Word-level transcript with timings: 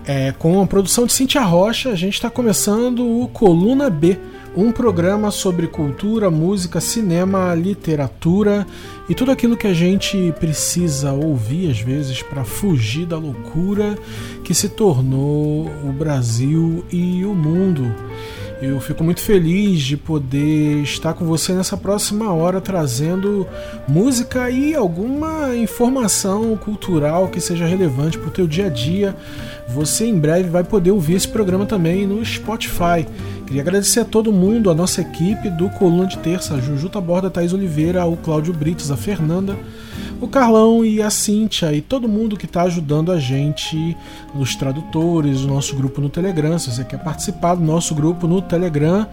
É, 0.05 0.33
com 0.33 0.61
a 0.61 0.67
produção 0.67 1.07
de 1.07 1.15
Cintia 1.15 1.41
Rocha, 1.41 1.89
a 1.89 1.95
gente 1.95 2.13
está 2.13 2.29
começando 2.29 3.23
o 3.23 3.27
Coluna 3.29 3.89
B, 3.89 4.19
um 4.55 4.71
programa 4.71 5.31
sobre 5.31 5.67
cultura, 5.67 6.31
música, 6.31 6.79
cinema, 6.79 7.55
literatura 7.55 8.67
e 9.09 9.15
tudo 9.15 9.31
aquilo 9.31 9.57
que 9.57 9.67
a 9.67 9.73
gente 9.73 10.31
precisa 10.39 11.13
ouvir 11.13 11.71
às 11.71 11.81
vezes 11.81 12.21
para 12.21 12.45
fugir 12.45 13.07
da 13.07 13.17
loucura 13.17 13.97
que 14.45 14.53
se 14.53 14.69
tornou 14.69 15.71
o 15.83 15.91
Brasil 15.91 16.85
e 16.93 17.25
o 17.25 17.35
mundo. 17.35 18.12
Eu 18.63 18.79
fico 18.79 19.03
muito 19.03 19.21
feliz 19.21 19.81
de 19.81 19.97
poder 19.97 20.85
estar 20.85 21.15
com 21.15 21.27
você 21.27 21.53
nessa 21.53 21.77
próxima 21.77 22.33
hora 22.33 22.61
trazendo 22.61 23.45
música 23.89 24.49
e 24.51 24.73
alguma 24.73 25.57
informação 25.57 26.57
cultural 26.57 27.27
que 27.27 27.41
seja 27.41 27.67
relevante 27.67 28.17
para 28.17 28.29
o 28.29 28.31
teu 28.31 28.47
dia 28.47 28.67
a 28.67 28.69
dia. 28.69 29.17
Você 29.69 30.07
em 30.07 30.17
breve 30.17 30.49
vai 30.49 30.63
poder 30.63 30.93
ouvir 30.93 31.15
esse 31.15 31.27
programa 31.27 31.67
também 31.67 32.07
no 32.07 32.25
Spotify. 32.25 33.05
Queria 33.49 33.63
agradecer 33.63 33.99
a 33.99 34.05
todo 34.05 34.33
mundo, 34.33 34.71
a 34.71 34.75
nossa 34.75 35.01
equipe 35.01 35.51
do 35.51 35.69
Coluna 35.71 36.07
de 36.07 36.19
Terça, 36.19 36.55
a 36.55 36.61
Jujuta 36.61 37.01
Borda, 37.01 37.27
a 37.27 37.31
Thaís 37.33 37.53
Oliveira, 37.53 38.07
o 38.07 38.17
Cláudio 38.17 38.55
Britos, 38.55 38.93
a 38.93 38.97
Fernanda 38.97 39.57
o 40.23 40.29
Carlão 40.29 40.85
e 40.85 41.03
a 41.03 41.11
Cíntia 41.11 41.73
e 41.73 41.81
todo 41.81 42.09
mundo 42.09 42.37
que 42.37 42.45
está 42.45 42.63
ajudando 42.63 43.11
a 43.11 43.19
gente 43.19 43.97
nos 44.33 44.55
tradutores, 44.55 45.43
o 45.43 45.49
nosso 45.49 45.75
grupo 45.75 46.01
no 46.01 46.09
Telegram. 46.09 46.57
Se 46.61 46.71
você 46.71 46.85
quer 46.85 47.03
participar 47.03 47.57
do 47.57 47.65
nosso 47.65 47.93
grupo 47.93 48.29
no 48.29 48.41
Telegram, 48.41 49.05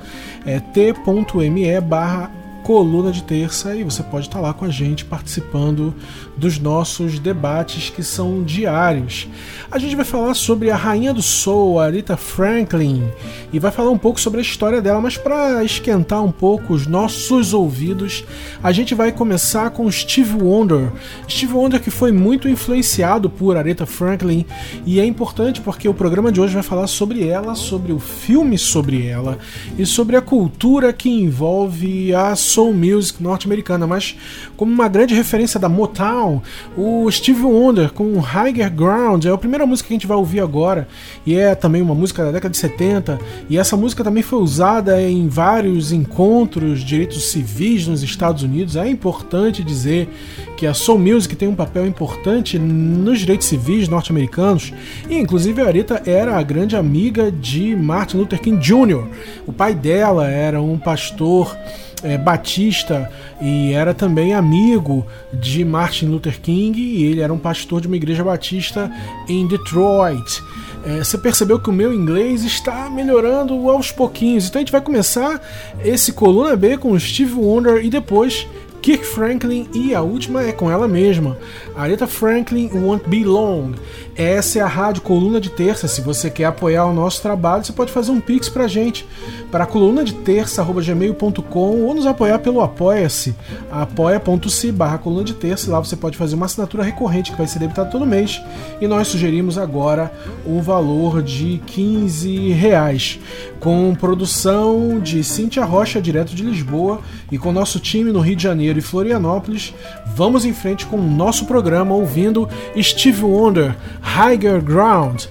é 0.46 0.60
t.me 0.60 1.82
barra 1.82 2.32
coluna 2.64 3.12
de 3.12 3.24
terça 3.24 3.76
e 3.76 3.84
você 3.84 4.04
pode 4.04 4.28
estar 4.28 4.40
lá 4.40 4.54
com 4.54 4.66
a 4.66 4.70
gente 4.70 5.04
participando 5.04 5.96
dos 6.40 6.58
nossos 6.58 7.20
debates 7.20 7.90
que 7.90 8.02
são 8.02 8.42
diários. 8.44 9.28
A 9.70 9.78
gente 9.78 9.96
vai 9.96 10.06
falar 10.06 10.34
sobre 10.34 10.72
a 10.72 10.76
rainha 10.76 11.14
do 11.14 11.22
soul, 11.22 11.80
a 11.80 11.90
Rita 11.90 12.16
Franklin, 12.16 13.04
e 13.52 13.60
vai 13.60 13.72
falar 13.72 13.92
um 13.92 13.98
pouco 13.98 14.20
sobre 14.20 14.40
a 14.40 14.42
história 14.42 14.82
dela, 14.82 15.02
mas 15.02 15.18
para 15.18 15.64
esquentar 15.64 16.24
um 16.24 16.32
pouco 16.32 16.74
os 16.74 16.88
nossos 16.88 17.54
ouvidos, 17.54 18.24
a 18.64 18.72
gente 18.72 18.96
vai 18.96 19.12
começar 19.12 19.70
com 19.72 19.92
Steve 19.92 20.42
Wonder. 20.42 20.92
Steve 21.28 21.54
Wonder 21.54 21.82
que 21.82 21.92
foi 21.92 22.12
muito 22.12 22.48
influenciado 22.48 23.30
por 23.30 23.58
Aretha 23.58 23.86
Franklin 23.86 24.46
e 24.86 25.00
é 25.00 25.06
importante 25.06 25.62
porque 25.62 25.90
o 25.90 25.94
programa 25.94 26.32
de 26.32 26.40
hoje 26.40 26.54
vai 26.54 26.64
falar 26.64 26.88
sobre 26.88 27.28
ela, 27.28 27.54
sobre 27.54 27.92
o 27.92 28.00
filme 28.00 28.58
sobre 28.58 29.06
ela 29.06 29.38
e 29.78 29.86
sobre 29.86 30.16
a 30.16 30.22
cultura 30.22 30.94
que 30.94 31.10
envolve 31.10 32.14
a 32.14 32.36
soul 32.36 32.74
music 32.74 33.22
norte-americana, 33.22 33.86
mas 33.86 34.16
como 34.56 34.72
uma 34.72 34.88
grande 34.88 35.14
referência 35.14 35.60
da 35.60 35.68
Motown, 35.68 36.29
o 36.78 37.10
Steve 37.10 37.44
Wonder 37.44 37.92
com 37.92 38.20
Higher 38.20 38.72
Ground 38.72 39.26
é 39.26 39.30
a 39.30 39.38
primeira 39.38 39.66
música 39.66 39.88
que 39.88 39.94
a 39.94 39.96
gente 39.96 40.08
vai 40.08 40.18
ouvir 40.18 40.40
agora 40.40 40.88
e 41.26 41.36
é 41.36 41.56
também 41.56 41.82
uma 41.82 41.96
música 41.96 42.24
da 42.24 42.32
década 42.32 42.52
de 42.52 42.58
70 42.58 43.20
e 43.50 43.58
essa 43.58 43.76
música 43.76 44.04
também 44.04 44.22
foi 44.22 44.40
usada 44.40 45.02
em 45.02 45.28
vários 45.28 45.92
encontros 45.92 46.82
de 46.82 47.00
direitos 47.00 47.32
civis 47.32 47.88
nos 47.88 48.04
Estados 48.04 48.44
Unidos. 48.44 48.76
É 48.76 48.88
importante 48.88 49.64
dizer 49.64 50.10
que 50.58 50.68
a 50.68 50.74
soul 50.74 51.00
music 51.00 51.36
tem 51.36 51.48
um 51.48 51.56
papel 51.56 51.88
importante 51.88 52.60
nos 52.60 53.20
direitos 53.20 53.48
civis 53.48 53.88
norte-americanos 53.88 54.74
e 55.10 55.18
inclusive 55.18 55.62
a 55.62 55.66
Arita 55.66 56.02
era 56.06 56.38
a 56.38 56.44
grande 56.44 56.76
amiga 56.76 57.32
de 57.32 57.76
Martin 57.76 58.18
Luther 58.18 58.42
King 58.42 58.58
Jr. 58.58 59.08
O 59.48 59.54
pai 59.54 59.74
dela 59.74 60.30
era 60.30 60.62
um 60.62 60.78
pastor 60.78 61.56
é, 62.04 62.18
Batista 62.18 63.12
e 63.42 63.74
era 63.74 63.94
também 63.94 64.34
amigo 64.34 65.06
de 65.34 65.64
Martin 65.64 66.08
Luther 66.08 66.40
King 66.42 66.80
e 66.80 67.06
ele 67.06 67.22
era 67.22 67.34
um 67.34 67.38
pastor 67.38 67.82
de 67.82 67.88
uma 67.88 67.96
igreja 67.96 68.24
batista 68.24 68.92
em 69.28 69.48
Detroit. 69.48 70.44
É, 70.86 71.00
você 71.00 71.18
percebeu 71.18 71.60
que 71.60 71.70
o 71.70 71.74
meu 71.74 71.94
inglês 71.94 72.44
está 72.44 72.90
melhorando 72.90 73.70
aos 73.70 73.92
pouquinhos. 73.92 74.48
Então 74.48 74.60
a 74.60 74.62
gente 74.62 74.72
vai 74.72 74.82
começar 74.82 75.42
esse 75.84 76.14
Coluna 76.14 76.56
B 76.56 76.78
com 76.78 76.98
Steve 76.98 77.34
Wonder 77.34 77.84
e 77.84 77.90
depois 77.90 78.48
Kirk 78.82 79.06
Franklin 79.06 79.68
e 79.74 79.94
a 79.94 80.02
última 80.02 80.44
é 80.44 80.52
com 80.52 80.72
ela 80.72 80.88
mesma, 80.88 81.38
Aretha 81.76 82.08
Franklin 82.08 82.70
Won't 82.74 83.08
Be 83.10 83.24
Long. 83.24 83.74
Essa 84.20 84.60
é 84.60 84.62
a 84.62 84.68
rádio 84.68 85.02
Coluna 85.02 85.40
de 85.40 85.50
Terça. 85.50 85.88
Se 85.88 86.02
você 86.02 86.30
quer 86.30 86.44
apoiar 86.44 86.86
o 86.86 86.94
nosso 86.94 87.22
trabalho, 87.22 87.64
você 87.64 87.72
pode 87.72 87.90
fazer 87.90 88.12
um 88.12 88.20
pix 88.20 88.50
pra 88.50 88.68
gente 88.68 89.08
para 89.50 89.66
coluna 89.66 90.04
de 90.04 90.14
terça@gmail.com 90.14 91.84
ou 91.84 91.96
nos 91.96 92.06
apoiar 92.06 92.40
pelo 92.40 92.60
apoia-se, 92.60 93.34
apoia.se 93.72 94.74
barra 94.74 94.98
coluna 94.98 95.24
de 95.24 95.36
terça. 95.36 95.72
Lá 95.72 95.80
você 95.80 95.96
pode 95.96 96.18
fazer 96.18 96.36
uma 96.36 96.48
assinatura 96.48 96.84
recorrente 96.84 97.32
que 97.32 97.38
vai 97.38 97.48
ser 97.48 97.60
debitada 97.60 97.90
todo 97.90 98.06
mês 98.06 98.42
e 98.82 98.88
nós 98.88 99.08
sugerimos 99.08 99.58
agora 99.58 100.12
o 100.46 100.62
valor 100.62 101.24
de 101.24 101.62
15 101.66 102.52
reais 102.52 103.22
com 103.62 103.96
produção 103.96 105.00
de 105.00 105.24
Cíntia 105.24 105.64
Rocha 105.64 106.02
direto 106.02 106.36
de 106.36 106.44
Lisboa 106.44 107.00
e 107.32 107.38
com 107.38 107.54
nosso 107.54 107.80
time 107.80 108.12
no 108.12 108.20
Rio 108.20 108.36
de 108.36 108.44
Janeiro 108.44 108.80
e 108.80 108.82
Florianópolis. 108.82 109.74
Vamos 110.14 110.44
em 110.44 110.54
frente 110.54 110.86
com 110.86 110.98
o 110.98 111.10
nosso 111.10 111.46
programa 111.46 111.96
ouvindo 111.96 112.50
Steve 112.82 113.24
Wonder 113.24 113.76
higher 114.10 114.60
ground 114.60 115.28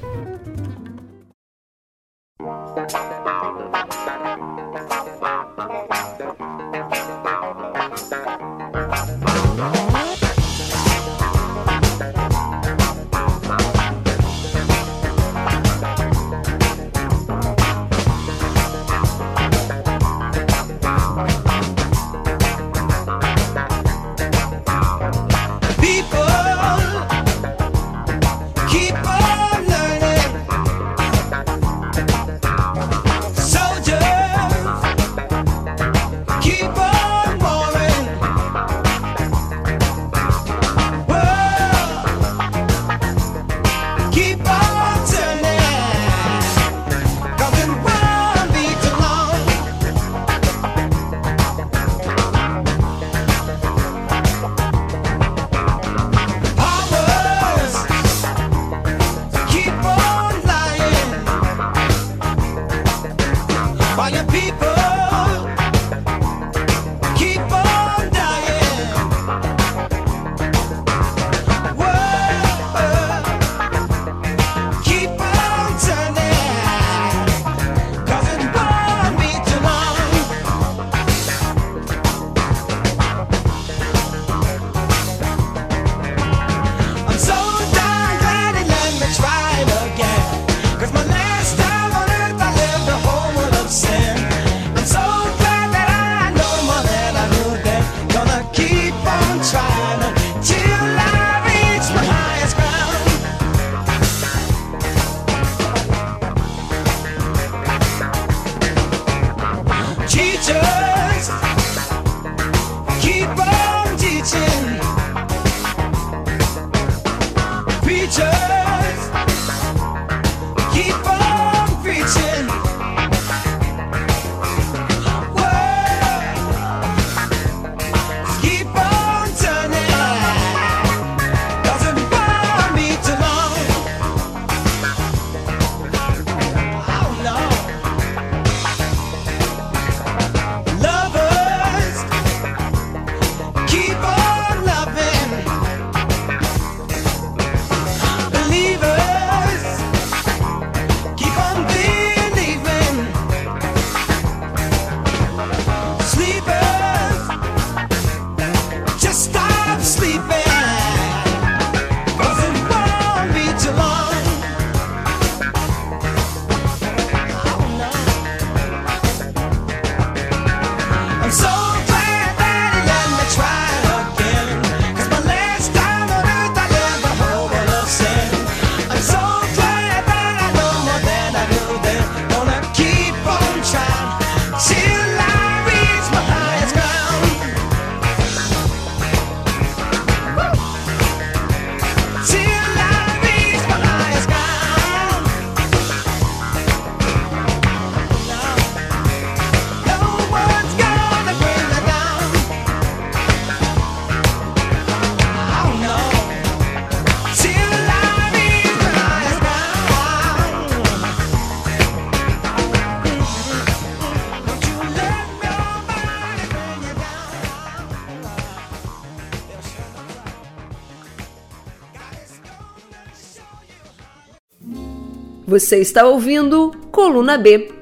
Você 225.58 225.78
está 225.78 226.06
ouvindo 226.06 226.70
Coluna 226.92 227.36
B. 227.36 227.77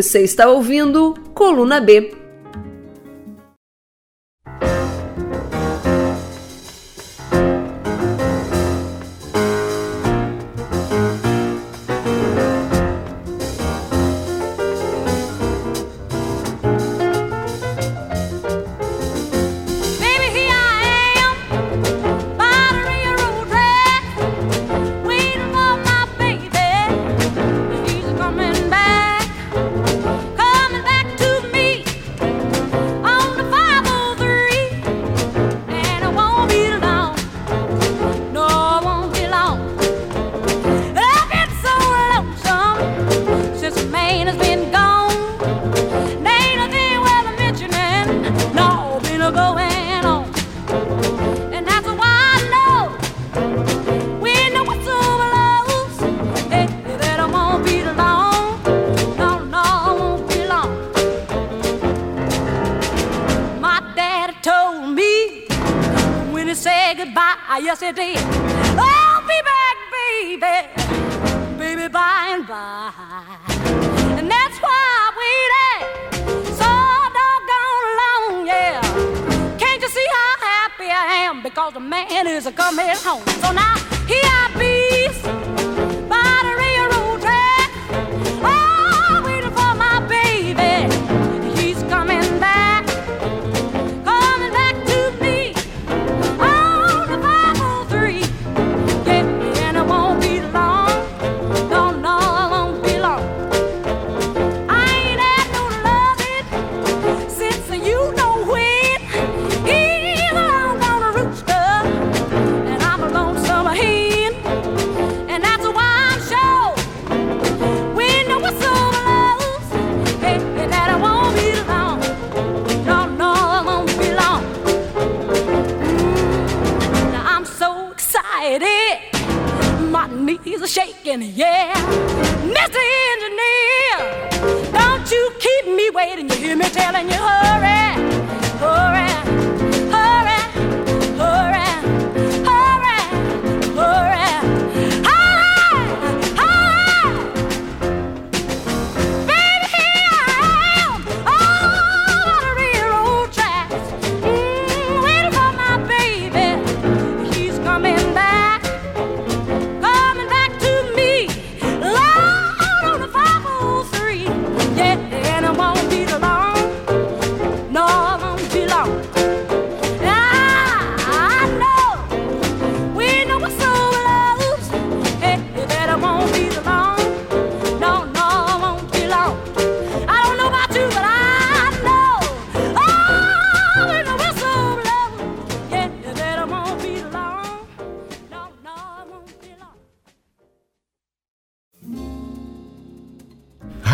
Você 0.00 0.20
está 0.20 0.48
ouvindo 0.48 1.12
Coluna 1.34 1.80
B. 1.80 2.17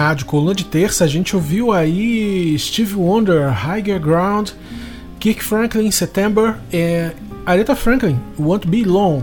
Rádio 0.05 0.27
Coluna 0.27 0.55
de 0.55 0.67
Terça, 0.67 1.03
a 1.05 1.07
gente 1.07 1.35
ouviu 1.35 1.73
aí 1.73 2.59
Steve 2.59 2.95
Wonder, 2.95 3.51
Higher 3.51 3.99
Ground, 3.99 4.51
Kirk 5.19 5.43
Franklin, 5.43 5.91
September, 5.91 6.57
é, 6.71 7.13
Aretha 7.47 7.75
Franklin, 7.75 8.21
Won't 8.39 8.69
Be 8.69 8.85
Long. 8.85 9.23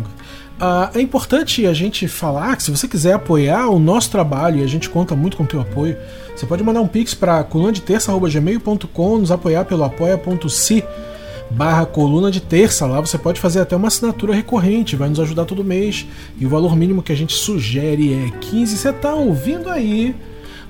Ah, 0.60 0.90
é 0.96 1.00
importante 1.00 1.68
a 1.68 1.74
gente 1.74 2.08
falar 2.08 2.56
que 2.56 2.64
se 2.64 2.72
você 2.72 2.88
quiser 2.88 3.14
apoiar 3.14 3.70
o 3.70 3.78
nosso 3.78 4.10
trabalho, 4.10 4.60
e 4.60 4.64
a 4.64 4.68
gente 4.68 4.90
conta 4.90 5.16
muito 5.16 5.38
com 5.38 5.44
o 5.44 5.48
teu 5.48 5.62
apoio, 5.62 5.96
você 6.36 6.48
pode 6.48 6.64
mandar 6.64 6.82
um 6.82 6.88
pix 6.88 7.14
para 7.14 7.44
colunadeterça.gmail.com, 7.44 9.18
nos 9.20 9.30
apoiar 9.30 9.66
pelo 9.66 9.84
apoia.se 9.84 10.84
barra 11.52 11.86
coluna 11.86 12.32
de 12.32 12.42
terça. 12.42 12.88
Lá 12.88 13.00
você 13.00 13.20
pode 13.20 13.40
fazer 13.40 13.60
até 13.60 13.76
uma 13.76 13.90
assinatura 13.90 14.34
recorrente, 14.34 14.96
vai 14.96 15.10
nos 15.10 15.20
ajudar 15.20 15.46
todo 15.46 15.64
mês. 15.64 16.08
E 16.40 16.46
o 16.46 16.50
valor 16.50 16.76
mínimo 16.76 17.04
que 17.04 17.12
a 17.12 17.16
gente 17.16 17.34
sugere 17.34 18.16
é 18.16 18.32
15. 18.40 18.78
Você 18.78 18.92
tá 18.92 19.14
ouvindo 19.14 19.70
aí 19.70 20.16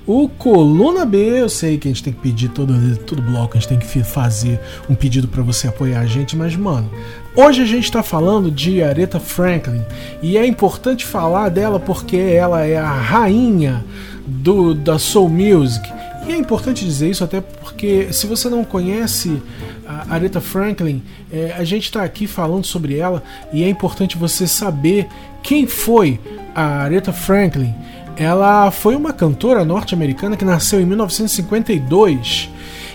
o 0.06 0.28
Coluna 0.28 1.04
B. 1.04 1.18
Eu 1.40 1.48
sei 1.48 1.78
que 1.78 1.88
a 1.88 1.90
gente 1.90 2.02
tem 2.02 2.12
que 2.12 2.20
pedir 2.20 2.48
todo, 2.48 2.74
todo 2.98 3.22
bloco, 3.22 3.56
a 3.56 3.60
gente 3.60 3.68
tem 3.68 3.78
que 3.78 4.02
fazer 4.02 4.60
um 4.88 4.94
pedido 4.94 5.28
para 5.28 5.42
você 5.42 5.68
apoiar 5.68 6.00
a 6.00 6.06
gente, 6.06 6.36
mas 6.36 6.56
mano, 6.56 6.90
hoje 7.34 7.62
a 7.62 7.66
gente 7.66 7.84
está 7.84 8.02
falando 8.02 8.50
de 8.50 8.82
Aretha 8.82 9.20
Franklin 9.20 9.82
e 10.22 10.36
é 10.36 10.46
importante 10.46 11.04
falar 11.04 11.48
dela 11.48 11.78
porque 11.78 12.16
ela 12.16 12.64
é 12.64 12.76
a 12.76 12.92
rainha 12.92 13.84
do 14.26 14.74
da 14.74 14.98
soul 14.98 15.28
music. 15.28 15.88
E 16.26 16.32
é 16.32 16.36
importante 16.36 16.84
dizer 16.84 17.10
isso 17.10 17.24
até 17.24 17.40
porque 17.40 18.12
se 18.12 18.26
você 18.26 18.48
não 18.48 18.64
conhece 18.64 19.42
a 19.86 20.14
Aretha 20.14 20.40
Franklin, 20.40 21.02
é, 21.32 21.52
a 21.56 21.64
gente 21.64 21.84
está 21.84 22.04
aqui 22.04 22.28
falando 22.28 22.64
sobre 22.64 22.96
ela 22.96 23.22
e 23.52 23.64
é 23.64 23.68
importante 23.68 24.16
você 24.16 24.46
saber 24.46 25.08
quem 25.42 25.66
foi 25.66 26.20
a 26.54 26.82
Aretha 26.82 27.12
Franklin. 27.12 27.74
Ela 28.16 28.70
foi 28.70 28.94
uma 28.94 29.12
cantora 29.12 29.64
norte-americana 29.64 30.36
que 30.36 30.44
nasceu 30.44 30.80
em 30.80 30.84
1952 30.84 32.50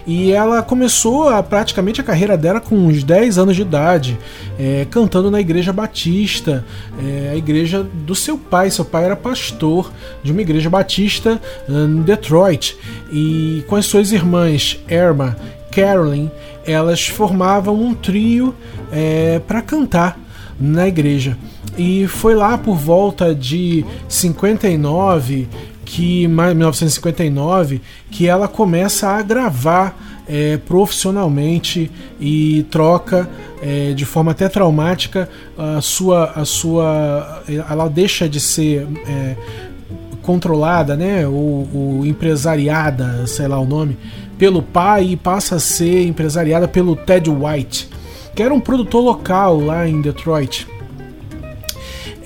e 0.07 0.31
ela 0.31 0.63
começou 0.63 1.27
a, 1.27 1.43
praticamente 1.43 1.99
a 1.99 2.03
carreira 2.03 2.37
dela 2.37 2.61
com 2.61 2.75
uns 2.77 3.03
10 3.03 3.37
anos 3.37 3.57
de 3.57 3.61
idade, 3.61 4.17
é, 4.57 4.87
cantando 4.89 5.29
na 5.29 5.41
igreja 5.41 5.73
batista, 5.73 6.63
é, 6.97 7.31
a 7.33 7.35
igreja 7.35 7.83
do 7.83 8.15
seu 8.15 8.37
pai. 8.37 8.71
Seu 8.71 8.85
pai 8.85 9.03
era 9.03 9.17
pastor 9.17 9.91
de 10.23 10.31
uma 10.31 10.41
igreja 10.41 10.69
batista 10.69 11.41
em 11.67 12.01
Detroit 12.03 12.77
e 13.11 13.65
com 13.67 13.75
as 13.75 13.85
suas 13.85 14.13
irmãs 14.13 14.79
Erma, 14.87 15.35
Carolyn, 15.71 16.31
elas 16.65 17.05
formavam 17.05 17.75
um 17.75 17.93
trio 17.93 18.55
é, 18.89 19.39
para 19.45 19.61
cantar 19.61 20.17
na 20.57 20.87
igreja. 20.87 21.37
E 21.77 22.07
foi 22.07 22.33
lá 22.33 22.57
por 22.57 22.75
volta 22.75 23.35
de 23.35 23.85
59 24.07 25.47
que 25.85 26.27
1959 26.27 27.81
que 28.11 28.27
ela 28.27 28.47
começa 28.47 29.07
a 29.07 29.21
gravar 29.21 29.97
é, 30.27 30.57
profissionalmente 30.57 31.89
e 32.19 32.65
troca 32.69 33.29
é, 33.61 33.93
de 33.93 34.03
forma 34.03 34.31
até 34.31 34.49
traumática 34.49 35.29
a 35.57 35.79
sua 35.79 36.31
a 36.35 36.43
sua 36.43 37.43
ela 37.47 37.87
deixa 37.87 38.27
de 38.27 38.41
ser 38.41 38.85
é, 39.07 39.35
controlada 40.21 40.97
né 40.97 41.25
ou, 41.25 41.69
ou 41.73 42.05
empresariada 42.05 43.25
sei 43.25 43.47
lá 43.47 43.57
o 43.57 43.65
nome 43.65 43.97
pelo 44.37 44.61
pai 44.61 45.11
e 45.11 45.15
passa 45.15 45.55
a 45.55 45.59
ser 45.59 46.05
empresariada 46.05 46.67
pelo 46.67 46.97
Ted 46.97 47.29
White 47.29 47.89
que 48.35 48.43
era 48.43 48.53
um 48.53 48.59
produtor 48.59 49.01
local 49.01 49.61
lá 49.61 49.87
em 49.87 50.01
Detroit 50.01 50.67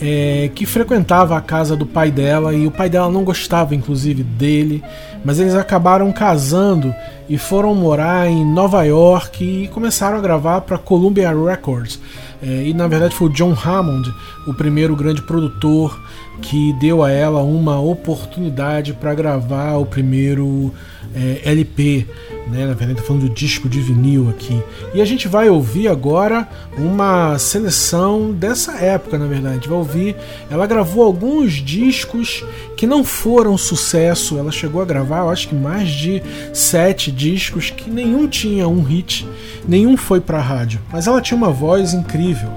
é, 0.01 0.49
que 0.55 0.65
frequentava 0.65 1.37
a 1.37 1.41
casa 1.41 1.75
do 1.75 1.85
pai 1.85 2.09
dela 2.09 2.53
e 2.53 2.65
o 2.65 2.71
pai 2.71 2.89
dela 2.89 3.09
não 3.09 3.23
gostava, 3.23 3.75
inclusive, 3.75 4.23
dele, 4.23 4.83
mas 5.23 5.39
eles 5.39 5.53
acabaram 5.53 6.11
casando 6.11 6.93
e 7.29 7.37
foram 7.37 7.75
morar 7.75 8.27
em 8.27 8.43
Nova 8.43 8.83
York 8.83 9.43
e 9.43 9.67
começaram 9.67 10.17
a 10.17 10.21
gravar 10.21 10.61
para 10.61 10.77
Columbia 10.77 11.31
Records. 11.31 11.99
É, 12.41 12.63
e 12.63 12.73
na 12.73 12.87
verdade 12.87 13.15
foi 13.15 13.27
o 13.27 13.31
John 13.31 13.53
Hammond, 13.53 14.11
o 14.47 14.53
primeiro 14.53 14.95
grande 14.95 15.21
produtor, 15.21 16.01
que 16.41 16.73
deu 16.79 17.03
a 17.03 17.11
ela 17.11 17.43
uma 17.43 17.79
oportunidade 17.79 18.93
para 18.93 19.13
gravar 19.13 19.75
o 19.75 19.85
primeiro 19.85 20.73
é, 21.13 21.41
LP. 21.45 22.07
Né? 22.47 22.65
Na 22.65 22.73
verdade, 22.73 22.91
estou 22.91 23.05
falando 23.05 23.27
do 23.27 23.33
disco 23.33 23.69
de 23.69 23.79
vinil 23.79 24.29
aqui. 24.29 24.61
E 24.93 25.01
a 25.01 25.05
gente 25.05 25.27
vai 25.27 25.49
ouvir 25.49 25.87
agora 25.87 26.47
uma 26.77 27.37
seleção 27.37 28.31
dessa 28.31 28.73
época, 28.73 29.17
na 29.17 29.25
verdade. 29.25 29.53
A 29.53 29.55
gente 29.55 29.69
vai 29.69 29.77
ouvir. 29.77 30.15
Ela 30.49 30.65
gravou 30.65 31.03
alguns 31.03 31.53
discos 31.53 32.43
que 32.75 32.87
não 32.87 33.03
foram 33.03 33.57
sucesso. 33.57 34.37
Ela 34.37 34.51
chegou 34.51 34.81
a 34.81 34.85
gravar, 34.85 35.19
eu 35.19 35.29
acho 35.29 35.47
que 35.47 35.55
mais 35.55 35.89
de 35.89 36.21
sete 36.53 37.11
discos 37.11 37.69
que 37.69 37.89
nenhum 37.89 38.27
tinha 38.27 38.67
um 38.67 38.81
hit, 38.81 39.27
nenhum 39.67 39.95
foi 39.95 40.19
para 40.19 40.39
rádio. 40.39 40.79
Mas 40.91 41.07
ela 41.07 41.21
tinha 41.21 41.37
uma 41.37 41.51
voz 41.51 41.93
incrível. 41.93 42.49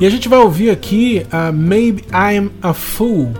E 0.00 0.06
a 0.06 0.10
gente 0.10 0.28
vai 0.28 0.38
ouvir 0.38 0.70
aqui 0.70 1.26
a 1.30 1.52
Maybe 1.52 2.04
I'm 2.12 2.50
a 2.60 2.72
Fool 2.72 3.32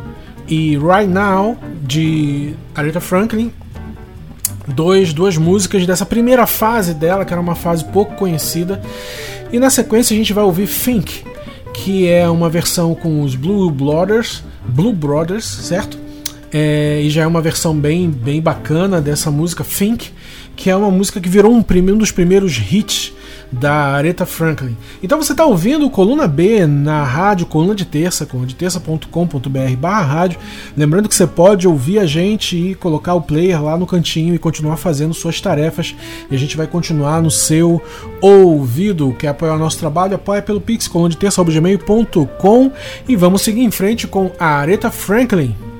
e 0.48 0.76
Right 0.76 1.08
Now 1.08 1.56
de 1.82 2.54
Aretha 2.74 3.00
Franklin 3.00 3.52
dois, 4.66 5.12
duas 5.12 5.36
músicas 5.36 5.86
dessa 5.86 6.06
primeira 6.06 6.46
fase 6.46 6.94
dela, 6.94 7.24
que 7.24 7.32
era 7.32 7.40
uma 7.40 7.54
fase 7.54 7.84
pouco 7.86 8.14
conhecida. 8.14 8.80
E 9.52 9.58
na 9.58 9.70
sequência 9.70 10.14
a 10.14 10.16
gente 10.16 10.32
vai 10.32 10.44
ouvir 10.44 10.66
Think, 10.66 11.24
que 11.74 12.08
é 12.08 12.28
uma 12.28 12.48
versão 12.48 12.94
com 12.94 13.22
os 13.22 13.34
Blue 13.34 13.70
Brothers, 13.70 14.42
Blue 14.66 14.92
Brothers, 14.92 15.44
certo? 15.44 15.98
É, 16.52 17.00
e 17.02 17.10
já 17.10 17.22
é 17.22 17.26
uma 17.26 17.40
versão 17.40 17.74
bem, 17.74 18.10
bem 18.10 18.40
bacana 18.40 19.00
dessa 19.00 19.30
música 19.30 19.64
Think, 19.64 20.12
que 20.56 20.70
é 20.70 20.76
uma 20.76 20.90
música 20.90 21.20
que 21.20 21.28
virou 21.28 21.52
um, 21.52 21.64
um 21.64 21.98
dos 21.98 22.10
primeiros 22.10 22.56
hits 22.56 23.12
da 23.52 23.72
Aretha 23.72 24.24
Franklin. 24.24 24.74
Então 25.02 25.22
você 25.22 25.32
está 25.32 25.44
ouvindo 25.44 25.88
Coluna 25.90 26.26
B 26.26 26.66
na 26.66 27.04
rádio 27.04 27.44
Coluna 27.44 27.74
de 27.74 27.84
Terça, 27.84 28.24
colunadeterça.com.br 28.24 29.76
barra 29.78 30.02
rádio. 30.02 30.38
Lembrando 30.74 31.08
que 31.08 31.14
você 31.14 31.26
pode 31.26 31.68
ouvir 31.68 31.98
a 31.98 32.06
gente 32.06 32.56
e 32.56 32.74
colocar 32.74 33.12
o 33.14 33.20
player 33.20 33.62
lá 33.62 33.76
no 33.76 33.86
cantinho 33.86 34.34
e 34.34 34.38
continuar 34.38 34.78
fazendo 34.78 35.12
suas 35.12 35.38
tarefas. 35.40 35.94
E 36.30 36.34
a 36.34 36.38
gente 36.38 36.56
vai 36.56 36.66
continuar 36.66 37.22
no 37.22 37.30
seu 37.30 37.82
ouvido. 38.22 39.14
Quer 39.18 39.28
apoiar 39.28 39.54
o 39.54 39.58
nosso 39.58 39.78
trabalho? 39.78 40.14
Apoia 40.14 40.40
pelo 40.40 40.60
pix 40.60 40.88
colunadeterça.gmail.com 40.88 42.72
e 43.06 43.16
vamos 43.16 43.42
seguir 43.42 43.62
em 43.62 43.70
frente 43.70 44.06
com 44.06 44.30
a 44.38 44.46
Aretha 44.46 44.90
Franklin. 44.90 45.71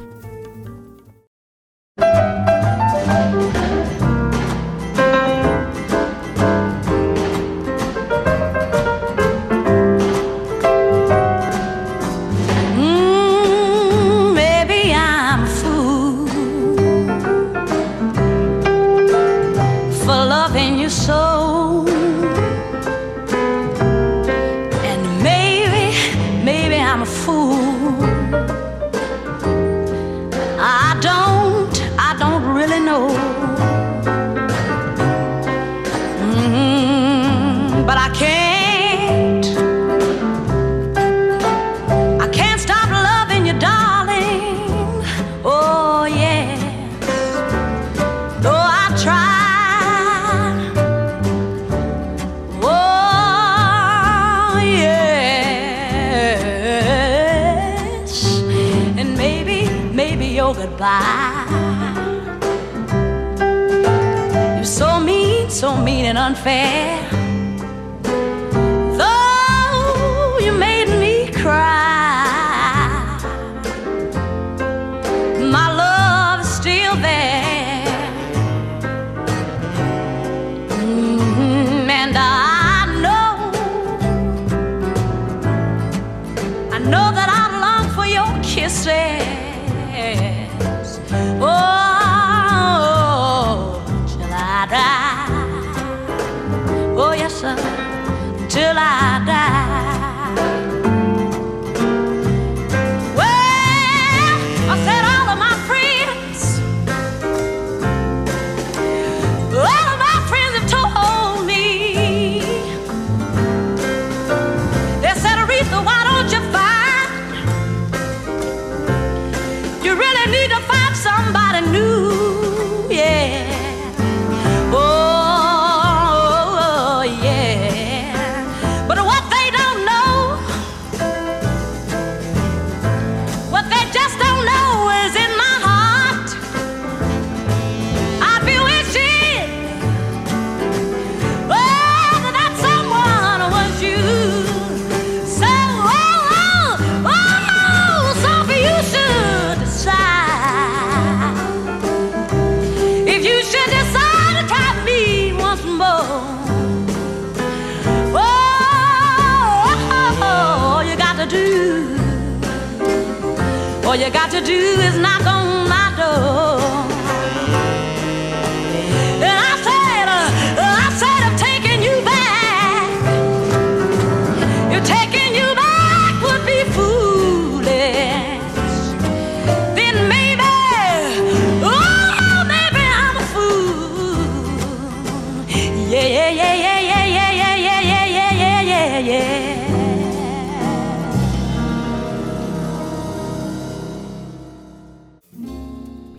to 164.32 164.40
do 164.40 164.80
is 164.80 164.91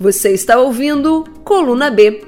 Você 0.03 0.31
está 0.31 0.59
ouvindo 0.59 1.23
Coluna 1.45 1.89
B. 1.89 2.22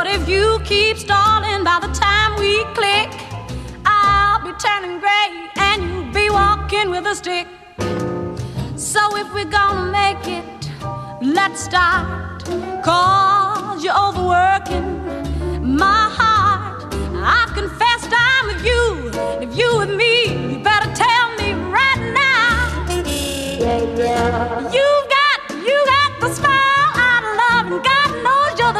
But 0.00 0.06
if 0.06 0.26
you 0.30 0.58
keep 0.64 0.96
stalling 0.96 1.62
by 1.62 1.78
the 1.78 1.92
time 1.92 2.34
we 2.40 2.64
click, 2.72 3.10
I'll 3.84 4.42
be 4.42 4.50
turning 4.58 4.98
gray 4.98 5.28
and 5.56 5.82
you'll 5.82 6.10
be 6.10 6.30
walking 6.30 6.88
with 6.88 7.04
a 7.04 7.14
stick. 7.14 7.46
So 8.76 9.02
if 9.18 9.30
we're 9.34 9.44
gonna 9.44 9.92
make 9.92 10.26
it, 10.26 10.70
let's 11.20 11.64
start. 11.64 12.42
Cause 12.82 13.84
you're 13.84 14.00
overworking 14.08 14.88
my 15.76 16.08
heart. 16.18 16.94
I've 17.22 17.52
confessed 17.52 18.10
I'm 18.10 18.46
with 18.46 18.64
you. 18.64 19.10
If 19.44 19.54
you 19.54 19.68
with 19.80 19.94
me, 19.94 20.54
you 20.54 20.64
better 20.64 20.90
tell 20.94 21.26
me 21.36 21.52
right 21.52 22.02
now. 22.14 22.86
Yeah, 23.04 23.82
yeah. 23.98 24.72
You've 24.76 25.08
got, 25.16 25.38
you 25.68 25.84
got 25.92 26.20
the 26.20 26.34
spot 26.34 26.59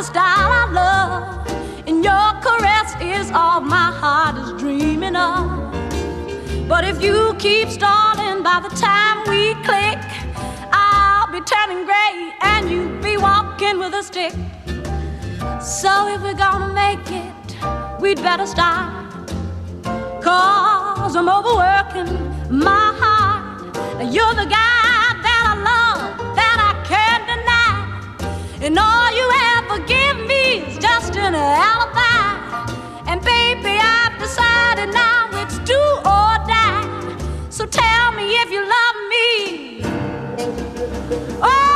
the 0.00 0.06
style 0.06 0.50
I 0.50 0.66
love, 0.72 1.86
and 1.86 2.02
your 2.02 2.28
caress 2.40 2.90
is 3.02 3.30
all 3.32 3.60
my 3.60 3.92
heart 4.00 4.34
is 4.38 4.58
dreaming 4.58 5.14
of. 5.14 5.44
But 6.66 6.84
if 6.84 7.02
you 7.02 7.34
keep 7.38 7.68
stalling 7.68 8.42
by 8.42 8.60
the 8.66 8.74
time 8.76 9.18
we 9.28 9.52
click, 9.68 10.00
I'll 10.72 11.30
be 11.30 11.42
turning 11.42 11.84
gray 11.84 12.32
and 12.40 12.70
you'll 12.70 13.02
be 13.02 13.18
walking 13.18 13.78
with 13.78 13.92
a 13.92 14.02
stick. 14.02 14.32
So 15.60 16.08
if 16.14 16.22
we're 16.22 16.40
gonna 16.46 16.72
make 16.72 17.06
it, 17.10 18.00
we'd 18.00 18.22
better 18.22 18.46
start. 18.46 19.12
Cause 20.22 21.14
I'm 21.14 21.28
overworking 21.28 22.10
my 22.48 22.86
heart. 23.02 23.76
You're 24.10 24.34
the 24.34 24.46
guy. 24.46 24.79
And 28.62 28.78
all 28.78 29.10
you 29.16 29.26
ever 29.56 29.78
give 29.86 30.18
me 30.26 30.58
is 30.68 30.76
just 30.76 31.16
an 31.16 31.34
alibi. 31.34 32.70
And 33.06 33.22
baby, 33.22 33.78
I've 33.80 34.18
decided 34.18 34.92
now 34.92 35.30
it's 35.32 35.58
do 35.60 35.80
or 36.04 36.36
die. 36.46 37.16
So 37.48 37.64
tell 37.64 38.12
me 38.12 38.24
if 38.42 38.50
you 38.50 38.60
love 38.60 38.96
me. 39.08 39.80
Oh, 41.42 41.69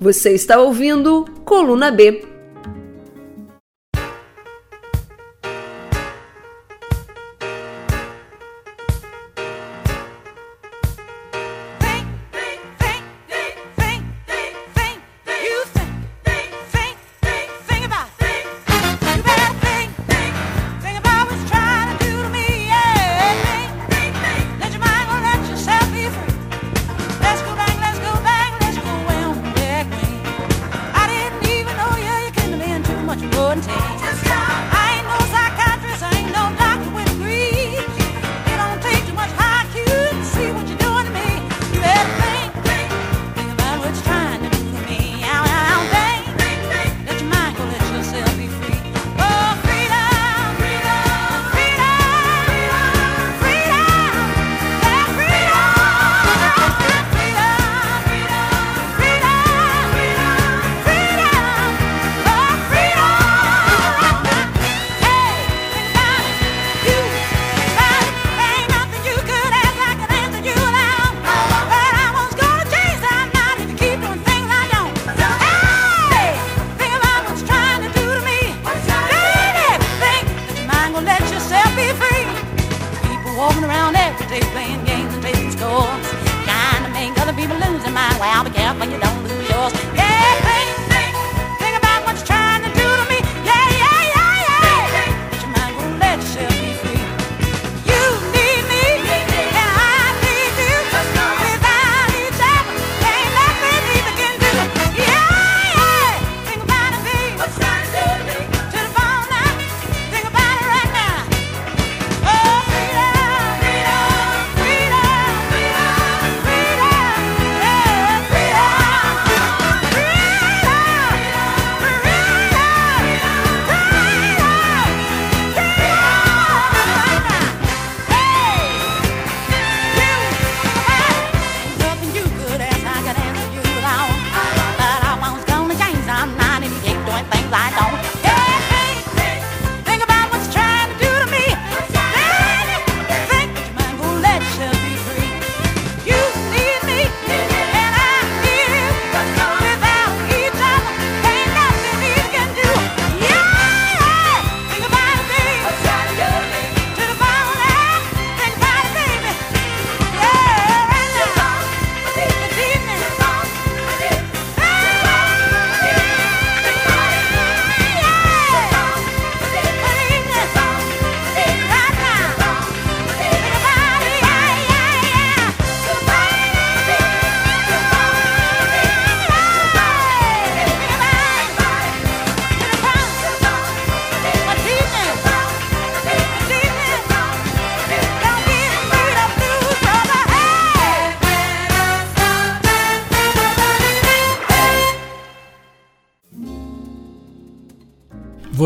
Você 0.00 0.32
está 0.32 0.58
ouvindo 0.58 1.26
Coluna 1.44 1.90
B. 1.90 2.29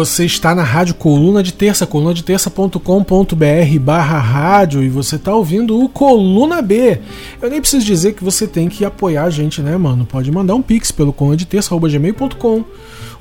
Você 0.05 0.27
está 0.27 0.55
na 0.55 0.63
Rádio 0.63 0.97
Coluna 0.97 1.43
de 1.43 1.51
Terça, 1.51 1.87
coluna 1.87 2.13
de 2.13 2.23
terça.com.br 2.23 3.79
barra 3.81 4.19
rádio 4.19 4.83
e 4.83 4.91
você 4.91 5.17
está 5.17 5.35
ouvindo 5.35 5.83
o 5.83 5.89
Coluna 5.89 6.61
B. 6.61 7.01
Eu 7.41 7.49
nem 7.49 7.59
preciso 7.59 7.87
dizer 7.87 8.13
que 8.13 8.23
você 8.23 8.47
tem 8.47 8.69
que 8.69 8.85
apoiar 8.85 9.25
a 9.25 9.31
gente, 9.31 9.63
né, 9.63 9.75
mano? 9.79 10.05
Pode 10.05 10.31
mandar 10.31 10.57
um 10.57 10.61
pix 10.61 10.93
pelo 10.93 11.11
Coluna 11.11 11.39
de 11.39 11.47
colunadeterça.gmail.com 11.47 12.65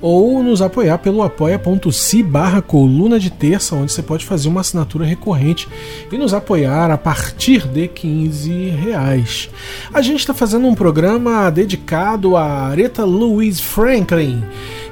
ou 0.01 0.43
nos 0.43 0.61
apoiar 0.61 0.97
pelo 0.97 1.23
apoia.se 1.23 2.21
barra 2.21 2.61
coluna 2.61 3.17
de 3.17 3.29
terça, 3.29 3.73
onde 3.73 3.93
você 3.93 4.03
pode 4.03 4.25
fazer 4.25 4.49
uma 4.49 4.59
assinatura 4.59 5.05
recorrente 5.05 5.69
e 6.11 6.17
nos 6.17 6.33
apoiar 6.33 6.91
a 6.91 6.97
partir 6.97 7.65
de 7.65 7.87
15 7.87 8.51
reais. 8.71 9.49
A 9.93 10.01
gente 10.01 10.19
está 10.19 10.33
fazendo 10.33 10.67
um 10.67 10.75
programa 10.75 11.49
dedicado 11.49 12.35
a 12.35 12.43
Aretha 12.43 13.05
Louise 13.05 13.61
Franklin, 13.61 14.43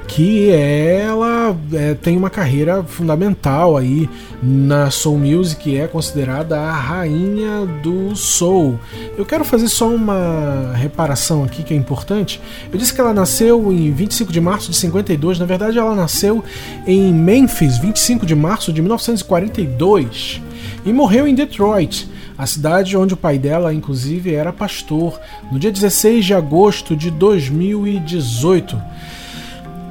que 0.08 0.50
ela 0.50 1.31
é, 1.72 1.94
tem 1.94 2.16
uma 2.16 2.30
carreira 2.30 2.82
fundamental 2.84 3.76
aí 3.76 4.08
na 4.42 4.90
soul 4.90 5.18
music, 5.18 5.76
é 5.76 5.86
considerada 5.86 6.58
a 6.60 6.72
rainha 6.72 7.66
do 7.82 8.14
soul. 8.14 8.78
Eu 9.16 9.24
quero 9.24 9.44
fazer 9.44 9.68
só 9.68 9.88
uma 9.88 10.72
reparação 10.74 11.44
aqui 11.44 11.62
que 11.62 11.74
é 11.74 11.76
importante. 11.76 12.40
Eu 12.72 12.78
disse 12.78 12.92
que 12.92 13.00
ela 13.00 13.14
nasceu 13.14 13.72
em 13.72 13.90
25 13.90 14.32
de 14.32 14.40
março 14.40 14.70
de 14.70 14.76
52, 14.76 15.38
na 15.38 15.46
verdade 15.46 15.78
ela 15.78 15.94
nasceu 15.94 16.44
em 16.86 17.12
Memphis, 17.12 17.78
25 17.78 18.26
de 18.26 18.34
março 18.34 18.72
de 18.72 18.80
1942 18.80 20.40
e 20.84 20.92
morreu 20.92 21.26
em 21.26 21.34
Detroit 21.34 22.10
a 22.36 22.46
cidade 22.46 22.96
onde 22.96 23.14
o 23.14 23.16
pai 23.16 23.38
dela, 23.38 23.72
inclusive, 23.72 24.34
era 24.34 24.52
pastor, 24.52 25.20
no 25.50 25.58
dia 25.58 25.70
16 25.70 26.24
de 26.24 26.34
agosto 26.34 26.96
de 26.96 27.10
2018. 27.10 28.80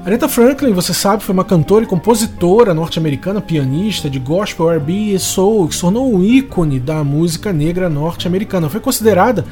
Aretha 0.03 0.27
Franklin, 0.27 0.73
você 0.73 0.95
sabe, 0.95 1.21
foi 1.21 1.31
uma 1.31 1.43
cantora 1.43 1.85
e 1.85 1.87
compositora 1.87 2.73
norte-americana, 2.73 3.39
pianista 3.39 4.09
de 4.09 4.17
gospel, 4.17 4.71
R&B 4.71 5.13
e 5.13 5.19
soul, 5.19 5.67
que 5.67 5.75
se 5.75 5.81
tornou 5.81 6.11
um 6.11 6.23
ícone 6.23 6.79
da 6.79 7.03
música 7.03 7.53
negra 7.53 7.87
norte-americana. 7.87 8.67
Foi 8.67 8.79
considerada 8.79 9.45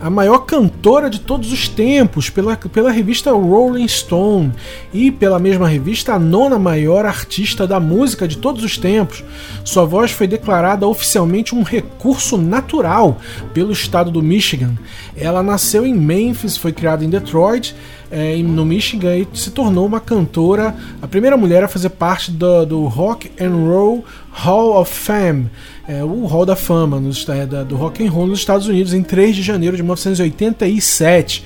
a 0.00 0.10
maior 0.10 0.40
cantora 0.40 1.08
de 1.08 1.20
todos 1.20 1.52
os 1.52 1.68
tempos 1.68 2.28
pela, 2.28 2.56
pela 2.56 2.90
revista 2.90 3.30
Rolling 3.30 3.86
Stone 3.86 4.52
e 4.92 5.12
pela 5.12 5.38
mesma 5.38 5.68
revista 5.68 6.14
a 6.14 6.18
nona 6.18 6.58
maior 6.58 7.06
artista 7.06 7.64
da 7.64 7.78
música 7.78 8.26
de 8.26 8.38
todos 8.38 8.64
os 8.64 8.76
tempos. 8.76 9.22
Sua 9.62 9.84
voz 9.84 10.10
foi 10.10 10.26
declarada 10.26 10.84
oficialmente 10.84 11.54
um 11.54 11.62
recurso 11.62 12.36
natural 12.36 13.20
pelo 13.54 13.70
estado 13.70 14.10
do 14.10 14.20
Michigan. 14.20 14.76
Ela 15.16 15.44
nasceu 15.44 15.86
em 15.86 15.94
Memphis, 15.94 16.56
foi 16.56 16.72
criada 16.72 17.04
em 17.04 17.08
Detroit 17.08 17.72
é, 18.12 18.36
no 18.36 18.64
Michigan 18.66 19.16
e 19.16 19.26
se 19.32 19.50
tornou 19.50 19.86
uma 19.86 19.98
cantora, 19.98 20.76
a 21.00 21.08
primeira 21.08 21.34
mulher 21.36 21.64
a 21.64 21.68
fazer 21.68 21.88
parte 21.88 22.30
do, 22.30 22.66
do 22.66 22.84
Rock 22.84 23.32
and 23.40 23.56
Roll 23.56 24.04
Hall 24.30 24.78
of 24.80 24.92
Fame, 24.92 25.50
é, 25.88 26.04
o 26.04 26.26
Hall 26.26 26.44
da 26.44 26.54
Fama 26.54 27.00
nos, 27.00 27.26
é, 27.28 27.46
do 27.46 27.74
Rock 27.74 28.06
and 28.06 28.10
Roll 28.10 28.26
nos 28.26 28.38
Estados 28.38 28.66
Unidos 28.66 28.92
em 28.92 29.02
3 29.02 29.34
de 29.34 29.42
janeiro 29.42 29.76
de 29.76 29.82
1987 29.82 31.44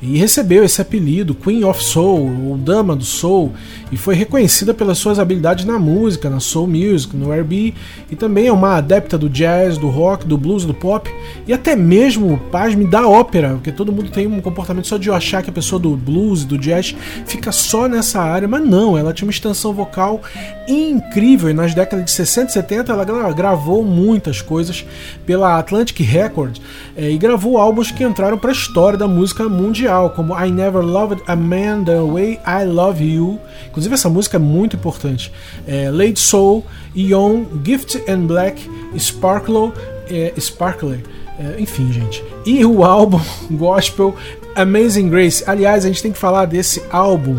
e 0.00 0.16
recebeu 0.16 0.64
esse 0.64 0.80
apelido 0.80 1.34
Queen 1.34 1.64
of 1.64 1.82
Soul, 1.82 2.30
ou 2.48 2.56
Dama 2.56 2.94
do 2.94 3.04
Soul, 3.04 3.52
e 3.90 3.96
foi 3.96 4.14
reconhecida 4.14 4.72
pelas 4.72 4.98
suas 4.98 5.18
habilidades 5.18 5.64
na 5.64 5.78
música, 5.78 6.30
na 6.30 6.40
soul 6.40 6.66
music, 6.66 7.16
no 7.16 7.32
R&B, 7.32 7.74
e 8.10 8.16
também 8.16 8.46
é 8.46 8.52
uma 8.52 8.76
adepta 8.76 9.18
do 9.18 9.28
jazz, 9.28 9.76
do 9.76 9.88
rock, 9.88 10.26
do 10.26 10.38
blues, 10.38 10.64
do 10.64 10.74
pop, 10.74 11.10
e 11.46 11.52
até 11.52 11.74
mesmo, 11.74 12.38
pasme, 12.50 12.86
da 12.86 13.08
ópera, 13.08 13.54
porque 13.54 13.72
todo 13.72 13.92
mundo 13.92 14.10
tem 14.10 14.26
um 14.26 14.40
comportamento 14.40 14.86
só 14.86 14.98
de 14.98 15.10
achar 15.10 15.42
que 15.42 15.50
a 15.50 15.52
pessoa 15.52 15.80
do 15.80 15.96
blues, 15.96 16.44
do 16.44 16.58
jazz, 16.58 16.94
fica 17.26 17.50
só 17.50 17.88
nessa 17.88 18.20
área, 18.20 18.46
mas 18.46 18.64
não, 18.64 18.96
ela 18.96 19.12
tinha 19.12 19.26
uma 19.26 19.32
extensão 19.32 19.72
vocal 19.72 20.20
incrível, 20.68 21.50
e 21.50 21.54
nas 21.54 21.74
décadas 21.74 22.04
de 22.04 22.10
60 22.10 22.50
e 22.50 22.52
70 22.52 22.92
ela 22.92 23.32
gravou 23.32 23.82
muitas 23.82 24.40
coisas 24.40 24.84
pela 25.26 25.58
Atlantic 25.58 25.98
Records, 26.00 26.60
é, 26.96 27.10
e 27.10 27.18
gravou 27.18 27.58
álbuns 27.58 27.90
que 27.90 28.04
entraram 28.04 28.38
para 28.38 28.50
a 28.50 28.52
história 28.52 28.98
da 28.98 29.08
música 29.08 29.48
mundial, 29.48 29.87
mundial, 29.88 30.10
como 30.10 30.34
I 30.38 30.50
Never 30.50 30.82
Loved 30.82 31.22
a 31.26 31.34
Man 31.34 31.84
the 31.84 32.00
Way 32.00 32.40
I 32.46 32.64
Love 32.64 33.02
You. 33.02 33.40
Inclusive, 33.68 33.94
essa 33.94 34.08
música 34.08 34.36
é 34.36 34.40
muito 34.40 34.76
importante. 34.76 35.32
É, 35.66 35.90
Late 35.90 36.20
Soul, 36.20 36.64
Young, 36.94 37.46
Gift 37.64 38.02
and 38.08 38.26
Black, 38.26 38.68
Sparkle, 38.98 39.72
é, 40.10 40.32
Sparkler. 40.38 41.00
É, 41.38 41.60
enfim, 41.60 41.90
gente. 41.92 42.22
E 42.44 42.64
o 42.64 42.84
álbum 42.84 43.20
Gospel 43.50 44.14
Amazing 44.54 45.08
Grace. 45.08 45.42
Aliás, 45.46 45.84
a 45.84 45.88
gente 45.88 46.02
tem 46.02 46.12
que 46.12 46.18
falar 46.18 46.44
desse 46.44 46.82
álbum. 46.90 47.38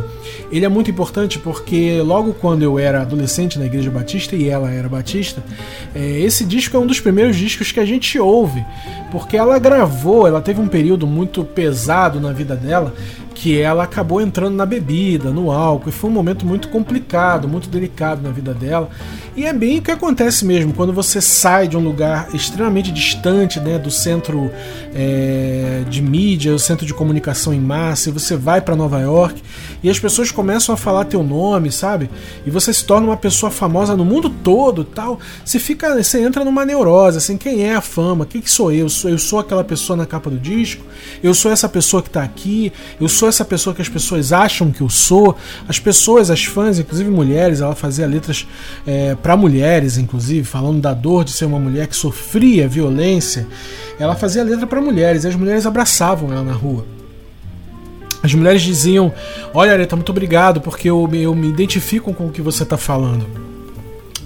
Ele 0.52 0.66
é 0.66 0.70
muito 0.70 0.90
importante 0.90 1.38
porque 1.38 2.02
logo 2.02 2.34
quando 2.34 2.64
eu 2.64 2.80
era 2.80 3.02
adolescente 3.02 3.60
na 3.60 3.66
Igreja 3.66 3.92
Batista 3.92 4.36
e 4.36 4.50
ela 4.50 4.72
era 4.72 4.90
batista, 4.90 5.44
é, 5.94 6.20
esse 6.22 6.44
disco 6.44 6.76
é 6.76 6.80
um 6.80 6.88
dos 6.88 7.00
primeiros 7.00 7.36
discos 7.36 7.72
que 7.72 7.80
a 7.80 7.86
gente 7.86 8.18
ouve, 8.18 8.66
porque 9.12 9.38
ela 9.38 9.58
gravou, 9.60 10.28
ela 10.28 10.42
teve 10.42 10.62
um 10.62 10.68
período 10.68 11.08
muito 11.08 11.44
pesado 11.44 12.20
na 12.20 12.32
vida 12.32 12.56
dela 12.56 12.94
que 13.40 13.58
ela 13.58 13.86
acabou 13.86 14.20
entrando 14.20 14.56
na 14.56 14.66
bebida, 14.66 15.32
no 15.32 15.50
álcool, 15.50 15.88
e 15.88 15.92
foi 15.94 16.10
um 16.10 16.14
momento 16.14 16.46
muito 16.46 16.68
complicado, 16.68 17.48
muito 17.48 17.70
delicado 17.70 18.22
na 18.22 18.32
vida 18.32 18.54
dela. 18.54 18.90
E 19.34 19.46
é 19.46 19.54
bem 19.54 19.80
o 19.80 19.82
que 19.82 19.92
acontece 19.92 20.44
mesmo, 20.44 20.74
quando 20.74 20.92
você 20.92 21.22
sai 21.22 21.66
de 21.66 21.78
um 21.78 21.80
lugar 21.80 22.28
extremamente 22.34 22.92
distante 22.92 23.58
né, 23.58 23.80
do 23.80 23.90
centro 23.90 24.52
é, 24.94 25.84
de 25.90 26.02
mídia, 26.02 26.54
o 26.54 26.60
centro 26.60 26.86
de 26.86 26.94
comunicação 26.94 27.54
em 27.54 27.62
massa, 27.62 28.10
e 28.10 28.12
você 28.12 28.36
vai 28.36 28.60
para 28.60 28.76
Nova 28.76 29.00
York 29.00 29.42
e 29.82 29.90
as 29.90 29.98
pessoas 29.98 30.32
começam 30.32 30.76
a 30.76 30.78
falar 30.78 31.06
teu 31.06 31.24
nome, 31.24 31.72
sabe? 31.72 32.10
E 32.46 32.52
você 32.52 32.74
se 32.74 32.84
torna 32.84 33.08
uma 33.08 33.16
pessoa 33.16 33.50
famosa 33.50 33.96
no 33.96 34.04
mundo 34.04 34.30
todo, 34.30 34.84
tal. 34.84 35.18
Você 35.46 35.58
fica, 35.58 35.96
você 35.96 36.22
entra 36.22 36.44
numa 36.44 36.66
neurose, 36.66 37.18
assim, 37.18 37.38
quem 37.38 37.64
é 37.64 37.76
a 37.76 37.82
fama? 37.82 38.26
Quem 38.26 38.42
que 38.42 38.52
sou 38.52 38.70
eu? 38.70 38.90
Eu 39.08 39.18
sou 39.18 39.40
aquela 39.40 39.64
pessoa 39.64 39.96
na 39.96 40.06
capa 40.06 40.30
do 40.30 40.38
disco? 40.38 40.84
Eu 41.24 41.34
sou 41.34 41.52
essa 41.52 41.70
pessoa 41.70 42.02
que 42.02 42.10
está 42.10 42.24
aqui? 42.24 42.74
Eu 43.00 43.08
sou 43.08 43.30
essa 43.30 43.46
pessoa 43.46 43.76
que 43.76 43.82
as 43.82 43.90
pessoas 43.90 44.34
acham 44.34 44.72
que 44.72 44.82
eu 44.82 44.90
sou? 44.90 45.36
As 45.68 45.80
pessoas, 45.80 46.30
as 46.30 46.44
fãs, 46.44 46.80
inclusive 46.80 47.10
mulheres, 47.10 47.62
ela 47.62 47.76
fazia 47.76 48.08
letras 48.08 48.48
é, 48.86 49.16
para 49.16 49.38
mulheres, 49.38 49.98
inclusive, 49.98 50.44
falando 50.44 50.82
da 50.82 50.94
dor 50.94 51.24
de 51.24 51.32
ser 51.32 51.46
uma 51.46 51.60
mulher 51.60 51.88
que 51.88 51.96
sofria 51.96 52.68
violência. 52.68 53.48
Ela 54.00 54.16
fazia 54.16 54.44
letra 54.44 54.66
para 54.66 54.82
mulheres 54.82 55.24
e 55.24 55.28
as 55.28 55.36
mulheres 55.36 55.66
abraçavam 55.66 56.32
ela 56.32 56.44
na 56.44 56.54
rua. 56.54 56.86
As 58.22 58.34
mulheres 58.34 58.62
diziam: 58.62 59.14
Olha, 59.54 59.74
Areta, 59.74 59.96
muito 59.96 60.12
obrigado, 60.12 60.62
porque 60.62 60.90
eu, 60.90 61.10
eu 61.14 61.34
me 61.34 61.48
identifico 61.48 62.14
com 62.14 62.28
o 62.28 62.32
que 62.32 62.42
você 62.42 62.64
está 62.64 62.78
falando. 62.78 63.49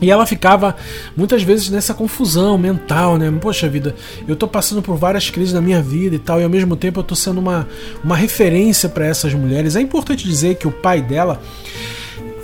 E 0.03 0.11
ela 0.11 0.25
ficava 0.25 0.75
muitas 1.15 1.43
vezes 1.43 1.69
nessa 1.69 1.93
confusão 1.93 2.57
mental, 2.57 3.17
né? 3.17 3.31
Poxa 3.39 3.69
vida, 3.69 3.95
eu 4.27 4.35
tô 4.35 4.47
passando 4.47 4.81
por 4.81 4.97
várias 4.97 5.29
crises 5.29 5.53
na 5.53 5.61
minha 5.61 5.81
vida 5.81 6.15
e 6.15 6.19
tal, 6.19 6.41
e 6.41 6.43
ao 6.43 6.49
mesmo 6.49 6.75
tempo 6.75 6.99
eu 6.99 7.03
tô 7.03 7.15
sendo 7.15 7.39
uma, 7.39 7.67
uma 8.03 8.15
referência 8.15 8.89
para 8.89 9.05
essas 9.05 9.33
mulheres. 9.33 9.75
É 9.75 9.81
importante 9.81 10.25
dizer 10.25 10.55
que 10.55 10.67
o 10.67 10.71
pai 10.71 11.01
dela 11.01 11.41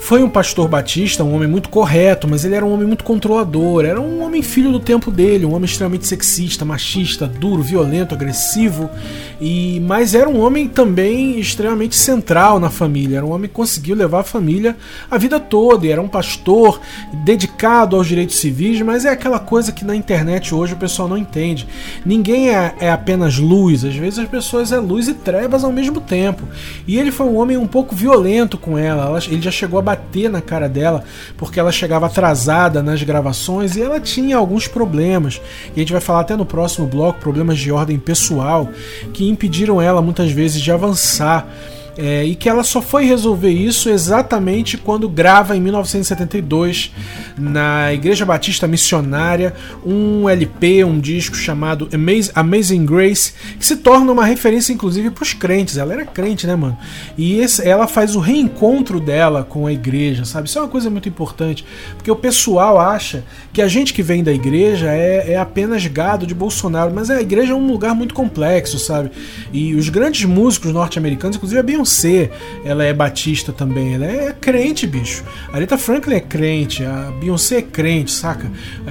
foi 0.09 0.23
um 0.23 0.29
pastor 0.29 0.67
batista, 0.67 1.23
um 1.23 1.35
homem 1.35 1.47
muito 1.47 1.69
correto, 1.69 2.27
mas 2.27 2.43
ele 2.43 2.55
era 2.55 2.65
um 2.65 2.73
homem 2.73 2.87
muito 2.87 3.03
controlador, 3.03 3.85
era 3.85 4.01
um 4.01 4.23
homem 4.23 4.41
filho 4.41 4.71
do 4.71 4.79
tempo 4.79 5.11
dele, 5.11 5.45
um 5.45 5.53
homem 5.53 5.65
extremamente 5.65 6.07
sexista, 6.07 6.65
machista, 6.65 7.27
duro, 7.27 7.61
violento, 7.61 8.15
agressivo, 8.15 8.89
e 9.39 9.79
mas 9.81 10.15
era 10.15 10.27
um 10.27 10.39
homem 10.39 10.67
também 10.67 11.39
extremamente 11.39 11.95
central 11.95 12.59
na 12.59 12.71
família, 12.71 13.17
era 13.17 13.25
um 13.27 13.31
homem 13.31 13.47
que 13.47 13.53
conseguiu 13.53 13.95
levar 13.95 14.21
a 14.21 14.23
família 14.23 14.75
a 15.11 15.15
vida 15.19 15.39
toda, 15.39 15.85
e 15.85 15.91
era 15.91 16.01
um 16.01 16.07
pastor 16.07 16.81
dedicado 17.23 17.95
aos 17.95 18.07
direitos 18.07 18.37
civis, 18.37 18.81
mas 18.81 19.05
é 19.05 19.09
aquela 19.09 19.37
coisa 19.37 19.71
que 19.71 19.85
na 19.85 19.95
internet 19.95 20.55
hoje 20.55 20.73
o 20.73 20.77
pessoal 20.77 21.07
não 21.07 21.19
entende. 21.19 21.67
Ninguém 22.03 22.49
é, 22.49 22.73
é 22.79 22.89
apenas 22.89 23.37
luz, 23.37 23.85
às 23.85 23.93
vezes 23.93 24.17
as 24.17 24.27
pessoas 24.27 24.71
é 24.71 24.79
luz 24.79 25.07
e 25.07 25.13
trevas 25.13 25.63
ao 25.63 25.71
mesmo 25.71 26.01
tempo. 26.01 26.47
E 26.87 26.97
ele 26.97 27.11
foi 27.11 27.27
um 27.27 27.37
homem 27.37 27.57
um 27.57 27.67
pouco 27.67 27.95
violento 27.95 28.57
com 28.57 28.75
ela, 28.75 29.19
ele 29.27 29.43
já 29.43 29.51
chegou 29.51 29.77
a 29.77 29.83
bater 29.83 29.98
bater 29.99 30.29
na 30.29 30.41
cara 30.41 30.67
dela 30.67 31.03
porque 31.37 31.59
ela 31.59 31.71
chegava 31.71 32.07
atrasada 32.07 32.81
nas 32.81 33.03
gravações 33.03 33.75
e 33.75 33.81
ela 33.81 33.99
tinha 33.99 34.37
alguns 34.37 34.67
problemas. 34.67 35.41
E 35.69 35.73
a 35.75 35.79
gente 35.79 35.91
vai 35.91 36.01
falar 36.01 36.21
até 36.21 36.35
no 36.35 36.45
próximo 36.45 36.87
bloco 36.87 37.19
problemas 37.19 37.59
de 37.59 37.71
ordem 37.71 37.99
pessoal 37.99 38.69
que 39.13 39.27
impediram 39.29 39.81
ela 39.81 40.01
muitas 40.01 40.31
vezes 40.31 40.61
de 40.61 40.71
avançar 40.71 41.47
é, 41.99 42.23
e 42.23 42.33
que 42.33 42.47
ela 42.47 42.63
só 42.63 42.81
foi 42.81 43.03
resolver 43.03 43.49
isso 43.49 43.89
exatamente 43.89 44.77
quando 44.77 45.09
grava 45.09 45.57
em 45.57 45.59
1972 45.59 46.93
na 47.37 47.93
Igreja 47.93 48.25
Batista 48.25 48.65
Missionária 48.67 49.53
um 49.85 50.29
LP, 50.29 50.85
um 50.85 50.97
disco 50.97 51.35
chamado 51.35 51.89
Amazing 52.33 52.85
Grace, 52.85 53.33
que 53.59 53.65
se 53.65 53.75
torna 53.75 54.13
uma 54.13 54.25
referência 54.25 54.71
inclusive 54.71 55.09
para 55.09 55.23
os 55.23 55.33
crentes. 55.33 55.75
Ela 55.75 55.91
era 55.91 56.05
crente, 56.05 56.47
né, 56.47 56.55
mano? 56.55 56.77
E 57.17 57.39
esse, 57.39 57.67
ela 57.67 57.85
faz 57.85 58.15
o 58.15 58.19
reencontro 58.19 59.01
dela 59.01 59.43
com 59.43 59.67
a 59.67 59.73
igreja, 59.73 60.23
sabe? 60.23 60.47
Isso 60.47 60.57
é 60.57 60.61
uma 60.61 60.69
coisa 60.69 60.89
muito 60.89 61.09
importante, 61.09 61.65
porque 61.97 62.09
o 62.09 62.15
pessoal 62.15 62.79
acha 62.79 63.25
que 63.51 63.61
a 63.61 63.67
gente 63.67 63.93
que 63.93 64.01
vem 64.01 64.23
da 64.23 64.31
igreja 64.31 64.89
é, 64.89 65.33
é 65.33 65.37
apenas 65.37 65.85
gado 65.85 66.25
de 66.25 66.33
Bolsonaro, 66.33 66.93
mas 66.95 67.09
a 67.09 67.19
igreja 67.21 67.51
é 67.51 67.55
um 67.55 67.67
lugar 67.67 67.93
muito 67.93 68.13
complexo, 68.13 68.79
sabe? 68.79 69.11
E 69.51 69.75
os 69.75 69.89
grandes 69.89 70.23
músicos 70.23 70.71
norte-americanos, 70.71 71.35
inclusive 71.35 71.59
a 71.59 71.63
Beyoncé 71.63 71.88
Beyoncé, 71.89 72.29
ela 72.63 72.83
é 72.83 72.93
batista 72.93 73.51
também. 73.51 73.95
Ela 73.95 74.05
é 74.05 74.35
crente, 74.39 74.85
bicho. 74.85 75.23
A 75.51 75.55
Aretha 75.55 75.77
Franklin 75.77 76.15
é 76.15 76.19
crente, 76.19 76.85
a 76.85 77.11
Beyoncé 77.19 77.57
é 77.57 77.61
crente, 77.63 78.11
saca? 78.11 78.49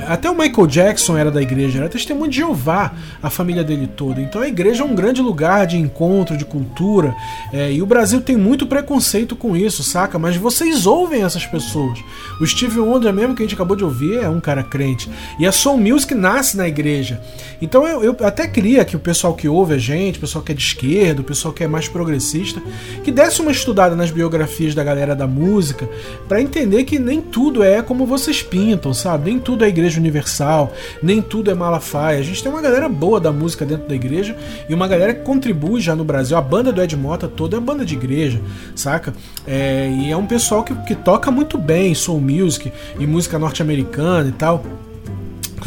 Até 0.09 0.29
o 0.29 0.37
Michael 0.37 0.67
Jackson 0.67 1.17
era 1.17 1.31
da 1.31 1.41
igreja, 1.41 1.79
era 1.79 1.89
testemunho 1.89 2.31
de 2.31 2.39
Jeová, 2.39 2.93
a 3.23 3.31
família 3.31 3.63
dele 3.63 3.87
toda. 3.87 4.21
Então 4.21 4.43
a 4.43 4.49
igreja 4.49 4.83
é 4.83 4.87
um 4.87 4.95
grande 4.95 5.23
lugar 5.23 5.67
de 5.67 5.77
encontro, 5.77 6.37
de 6.37 6.45
cultura. 6.45 7.15
É, 7.53 7.73
e 7.73 7.81
o 7.81 7.87
Brasil 7.87 8.21
tem 8.21 8.37
muito 8.37 8.67
preconceito 8.67 9.37
com 9.37 9.57
isso, 9.57 9.85
saca? 9.85 10.19
Mas 10.19 10.37
vocês 10.37 10.85
ouvem 10.85 11.23
essas 11.23 11.47
pessoas. 11.47 11.99
O 12.41 12.47
Steve 12.47 12.81
Wonder 12.81 13.13
mesmo 13.13 13.35
que 13.35 13.43
a 13.43 13.47
gente 13.47 13.55
acabou 13.55 13.77
de 13.77 13.85
ouvir 13.85 14.19
é 14.19 14.29
um 14.29 14.41
cara 14.41 14.63
crente. 14.63 15.09
E 15.39 15.47
a 15.47 15.53
Soul 15.53 15.79
Music 15.79 16.15
nasce 16.15 16.57
na 16.57 16.67
igreja. 16.67 17.21
Então 17.63 17.87
eu, 17.87 18.03
eu 18.03 18.17
até 18.27 18.49
queria 18.49 18.85
que 18.85 18.97
o 18.97 19.01
pessoal 19.01 19.35
que 19.35 19.49
ouve 19.49 19.75
a 19.75 19.79
gente, 19.79 20.19
o 20.19 20.21
pessoal 20.21 20.43
que 20.43 20.53
é 20.53 20.55
de 20.55 20.63
esquerda, 20.63 21.21
o 21.21 21.25
pessoal 21.25 21.55
que 21.55 21.63
é 21.63 21.69
mais 21.69 21.89
progressista, 21.89 22.61
que 23.03 23.11
desse 23.11 23.41
uma 23.41 23.51
estudada 23.51 23.95
nas 23.95 24.11
biografias 24.11 24.75
da 24.75 24.85
galera 24.85 25.15
da 25.15 25.27
música, 25.27 25.89
para 26.29 26.41
entender 26.41 26.85
que 26.85 26.99
nem 26.99 27.21
tudo 27.21 27.63
é 27.63 27.83
como 27.83 28.07
vocês 28.07 28.43
pintam, 28.43 28.93
sabe? 28.93 29.31
Nem 29.31 29.39
tudo 29.39 29.65
é 29.65 29.69
igreja 29.69 29.99
universal, 29.99 30.73
nem 31.03 31.23
tudo 31.23 31.51
é 31.51 31.55
Malafaia. 31.55 32.19
A 32.19 32.23
gente 32.23 32.43
tem 32.43 32.51
uma 32.51 32.63
galera 32.63 32.89
boa 32.89 33.21
da 33.21 33.33
música 33.33 33.65
dentro 33.65 33.89
da 33.89 33.95
igreja 33.95 34.37
e 34.69 34.75
uma 34.75 34.89
galera 34.89 35.15
que 35.15 35.23
contribui 35.23 35.81
já 35.81 35.95
no 35.95 36.05
Brasil. 36.05 36.37
A 36.37 36.43
banda 36.43 36.73
do 36.73 36.83
Ed 36.83 36.97
Mota 36.97 37.29
toda 37.29 37.57
é 37.57 37.61
banda 37.61 37.85
de 37.85 37.95
igreja, 37.95 38.41
saca? 38.75 39.15
É, 39.47 39.91
e 39.91 40.11
é 40.11 40.17
um 40.17 40.27
pessoal 40.27 40.63
que, 40.63 40.75
que 40.83 40.95
toca 40.95 41.31
muito 41.31 41.59
bem 41.59 41.95
soul 41.95 42.21
music 42.21 42.73
e 42.99 43.07
música 43.07 43.39
norte-americana 43.39 44.29
e 44.29 44.33
tal 44.33 44.65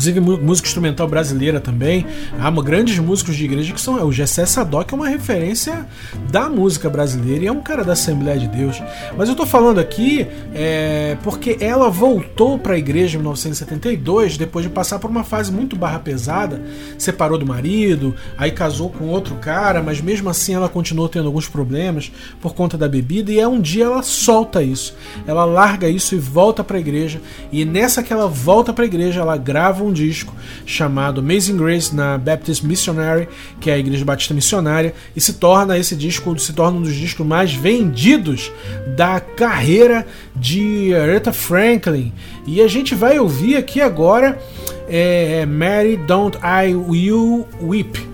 inclusive 0.02 0.20
música 0.20 0.68
instrumental 0.68 1.08
brasileira 1.08 1.60
também. 1.60 2.06
Há 2.40 2.50
grandes 2.62 2.98
músicos 2.98 3.36
de 3.36 3.46
igreja 3.46 3.74
que 3.74 3.80
são. 3.80 4.04
O 4.06 4.12
Gessé 4.12 4.46
Sadoc 4.46 4.92
é 4.92 4.96
uma 4.96 5.08
referência 5.08 5.86
da 6.32 6.50
música 6.50 6.90
brasileira 6.90 7.44
e 7.44 7.48
é 7.48 7.52
um 7.52 7.62
cara 7.62 7.84
da 7.84 7.94
Assembleia 7.94 8.40
de 8.40 8.48
Deus. 8.48 8.82
Mas 9.16 9.30
eu 9.30 9.36
tô 9.36 9.46
falando 9.46 9.80
aqui 9.80 10.28
é, 10.54 11.18
porque 11.24 11.58
ela 11.60 11.90
voltou 11.90 12.58
para 12.58 12.74
a 12.74 12.78
igreja 12.78 13.18
em 13.18 13.20
1972, 13.20 14.38
depois 14.38 14.66
de 14.66 14.72
passar 14.72 14.98
por 14.98 15.10
uma 15.10 15.24
fase 15.24 15.52
muito 15.52 15.76
barra 15.76 16.00
pesada, 16.00 16.62
separou 16.98 17.38
do 17.38 17.46
marido, 17.46 18.16
aí 18.38 18.52
casou 18.52 18.90
com 18.90 19.06
outro 19.06 19.36
cara, 19.36 19.82
mas 19.84 20.02
mesmo 20.02 20.30
assim 20.30 20.56
ela 20.56 20.70
continuou 20.70 21.08
tendo 21.08 21.28
alguns 21.28 21.48
problemas 21.48 22.12
por 22.42 22.56
conta 22.56 22.78
da 22.78 22.88
bebida, 22.88 23.32
e 23.32 23.40
é 23.40 23.48
um 23.48 23.60
dia 23.60 23.86
ela 23.86 24.04
solta 24.04 24.64
isso. 24.64 24.96
Ela 25.28 25.46
larga 25.46 25.88
isso 25.88 26.16
e 26.16 26.18
volta 26.18 26.64
para 26.64 26.78
a 26.78 26.80
igreja, 26.80 27.22
e 27.52 27.66
nessa 27.66 28.02
que 28.02 28.12
ela 28.12 28.28
volta 28.28 28.74
para 28.74 28.84
a 28.84 28.88
igreja, 28.88 29.22
ela 29.22 29.38
grava 29.38 29.82
grava 29.82 29.84
um 29.92 29.94
disco 29.94 30.34
chamado 30.66 31.20
Amazing 31.20 31.58
Grace 31.58 31.94
na 31.94 32.18
Baptist 32.18 32.64
Missionary, 32.64 33.28
que 33.60 33.70
é 33.70 33.74
a 33.74 33.78
Igreja 33.78 34.06
Batista 34.06 34.34
Missionária, 34.34 34.94
e 35.16 35.22
se 35.22 35.34
torna 35.34 35.78
esse 35.78 35.96
disco 35.96 36.38
se 36.40 36.54
torna 36.54 36.80
um 36.80 36.82
dos 36.82 36.96
discos 36.96 37.26
mais 37.26 37.54
vendidos 37.54 38.52
da 38.96 39.20
carreira 39.20 40.08
de 40.36 40.96
Aretha 40.96 41.34
Franklin. 41.34 42.14
E 42.48 42.62
a 42.62 42.68
gente 42.68 42.96
vai 42.96 43.20
ouvir 43.20 43.58
aqui 43.58 43.82
agora 43.82 44.40
é, 44.88 45.46
Mary 45.46 45.98
Don't 45.98 46.38
I 46.38 46.72
You 46.72 47.46
Weep 47.62 48.11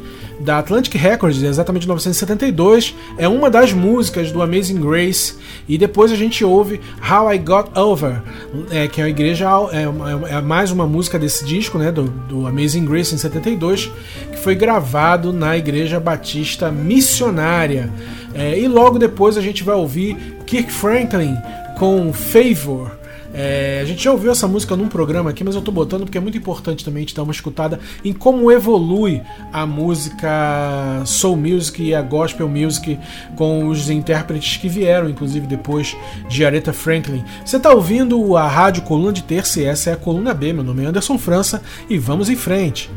da 0.47 0.59
Atlantic 0.59 0.95
Records, 0.95 1.43
exatamente 1.43 1.81
de 1.81 1.87
1972, 1.89 2.95
é 3.17 3.27
uma 3.27 3.49
das 3.49 3.73
músicas 3.73 4.31
do 4.31 4.41
Amazing 4.41 4.79
Grace. 4.79 5.35
E 5.67 5.77
depois 5.77 6.09
a 6.09 6.15
gente 6.15 6.41
ouve 6.45 6.79
How 7.01 7.33
I 7.33 7.37
Got 7.37 7.77
Over, 7.77 8.21
é, 8.71 8.87
que 8.87 9.01
é 9.01 9.03
a 9.03 9.09
igreja 9.09 9.45
é, 9.73 9.81
é, 9.81 10.37
é, 10.37 10.41
mais 10.41 10.71
uma 10.71 10.87
música 10.87 11.19
desse 11.19 11.43
disco, 11.43 11.77
né, 11.77 11.91
do, 11.91 12.03
do 12.03 12.47
Amazing 12.47 12.85
Grace 12.85 13.13
em 13.13 13.17
72, 13.17 13.91
que 14.31 14.37
foi 14.37 14.55
gravado 14.55 15.33
na 15.33 15.57
Igreja 15.57 15.99
Batista 15.99 16.71
Missionária. 16.71 17.91
É, 18.33 18.57
e 18.57 18.69
logo 18.69 18.97
depois 18.97 19.35
a 19.35 19.41
gente 19.41 19.65
vai 19.65 19.75
ouvir 19.75 20.15
Kirk 20.45 20.71
Franklin 20.71 21.35
com 21.77 22.13
Favor. 22.13 22.96
É, 23.33 23.79
a 23.81 23.85
gente 23.85 24.03
já 24.03 24.11
ouviu 24.11 24.31
essa 24.31 24.47
música 24.47 24.75
num 24.75 24.87
programa 24.87 25.29
aqui, 25.29 25.43
mas 25.43 25.55
eu 25.55 25.61
tô 25.61 25.71
botando 25.71 26.03
porque 26.03 26.17
é 26.17 26.21
muito 26.21 26.37
importante 26.37 26.83
também 26.83 27.01
a 27.01 27.05
gente 27.05 27.15
dar 27.15 27.23
uma 27.23 27.31
escutada 27.31 27.79
em 28.03 28.13
como 28.13 28.51
evolui 28.51 29.21
a 29.51 29.65
música 29.65 31.03
soul 31.05 31.37
music 31.37 31.83
e 31.83 31.93
a 31.93 32.01
gospel 32.01 32.47
music 32.47 32.99
com 33.35 33.67
os 33.67 33.89
intérpretes 33.89 34.57
que 34.57 34.69
vieram, 34.69 35.09
inclusive 35.09 35.47
depois 35.47 35.95
de 36.29 36.45
Aretha 36.45 36.73
Franklin. 36.73 37.23
Você 37.45 37.59
tá 37.59 37.71
ouvindo 37.71 38.35
a 38.35 38.47
rádio 38.47 38.83
Coluna 38.83 39.13
de 39.13 39.23
Terça 39.23 39.59
e 39.59 39.65
essa 39.65 39.89
é 39.89 39.93
a 39.93 39.97
Coluna 39.97 40.33
B. 40.33 40.53
Meu 40.53 40.63
nome 40.63 40.83
é 40.83 40.87
Anderson 40.87 41.17
França 41.17 41.61
e 41.89 41.97
vamos 41.97 42.29
em 42.29 42.35
frente. 42.35 42.89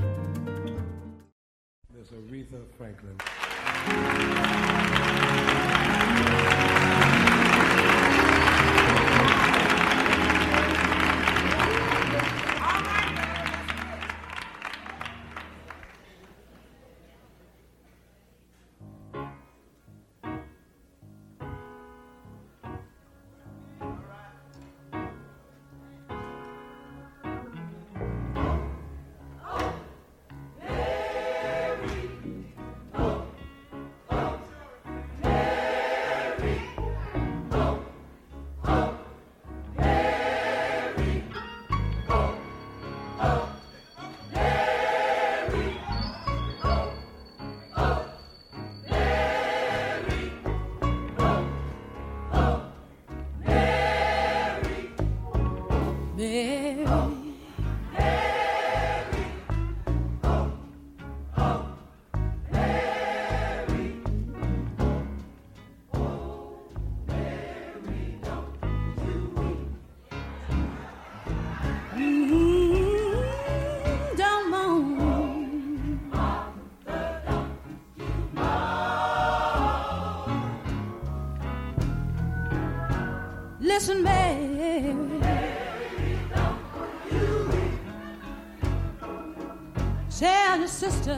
Tell 90.21 90.59
your 90.59 90.69
sister 90.69 91.17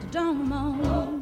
to 0.00 0.06
don't 0.10 0.48
moan. 0.48 1.13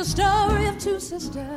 the 0.00 0.06
story 0.06 0.66
of 0.66 0.78
two 0.78 0.98
sisters. 0.98 1.49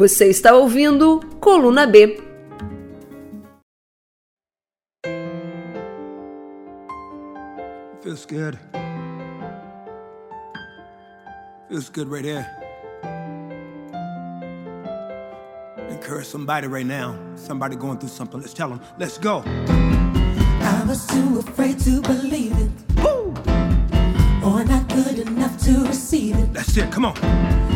Você 0.00 0.30
está 0.30 0.54
ouvindo 0.54 1.20
Coluna 1.42 1.86
B. 1.86 2.18
Feels 8.02 8.24
good. 8.24 8.58
Feels 11.68 11.90
good 11.90 12.08
right 12.08 12.24
here. 12.24 12.46
Encourage 15.90 16.28
somebody 16.28 16.66
right 16.66 16.86
now. 16.86 17.14
Somebody 17.34 17.76
going 17.76 17.98
through 17.98 18.08
something. 18.08 18.40
Let's 18.40 18.54
tell 18.54 18.70
them, 18.70 18.80
let's 18.98 19.18
go. 19.18 19.42
I 19.44 20.82
was 20.88 21.06
too 21.08 21.40
afraid 21.40 21.78
to 21.80 22.00
believe 22.00 22.52
it. 22.52 22.70
Woo! 23.04 23.34
Or 24.42 24.64
not 24.64 24.88
good 24.88 25.18
enough 25.18 25.58
to 25.64 25.84
receive 25.84 26.38
it. 26.38 26.54
That's 26.54 26.74
it, 26.78 26.90
come 26.90 27.04
on. 27.04 27.69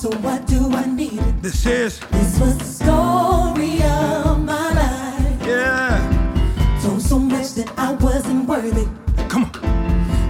so 0.00 0.08
what 0.20 0.46
do 0.46 0.58
I 0.72 0.86
need? 0.86 1.20
This 1.42 1.66
is. 1.66 2.00
This 2.10 2.40
was 2.40 2.56
the 2.56 2.64
story 2.64 3.82
of 3.82 4.42
my 4.42 4.68
life. 4.72 5.46
Yeah. 5.46 6.80
Told 6.82 7.02
so 7.02 7.18
much 7.18 7.52
that 7.58 7.70
I 7.76 7.92
wasn't 7.92 8.48
worthy. 8.48 8.88
Come 9.28 9.44
on. 9.44 9.52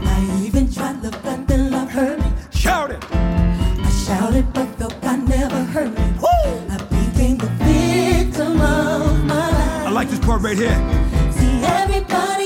I 0.05 0.45
even 0.45 0.73
tried 0.73 1.01
love, 1.05 1.17
but 1.23 1.47
then 1.47 1.71
love 1.71 1.89
hurt 1.89 2.19
me. 2.19 2.33
Shout 2.51 2.91
it. 2.91 3.05
I 3.13 3.91
shouted, 4.05 4.53
but 4.53 4.67
felt 4.77 4.97
I 5.05 5.17
never 5.17 5.63
heard 5.75 5.93
it. 5.97 6.13
Woo! 6.21 6.51
I 6.75 6.77
became 6.91 7.37
the 7.39 7.51
victim 7.63 8.61
of 8.61 9.25
my 9.25 9.51
life. 9.51 9.87
I 9.87 9.91
like 9.91 10.09
this 10.09 10.19
part 10.19 10.43
right 10.43 10.57
here. 10.57 10.79
See, 11.37 11.63
everybody. 11.63 12.40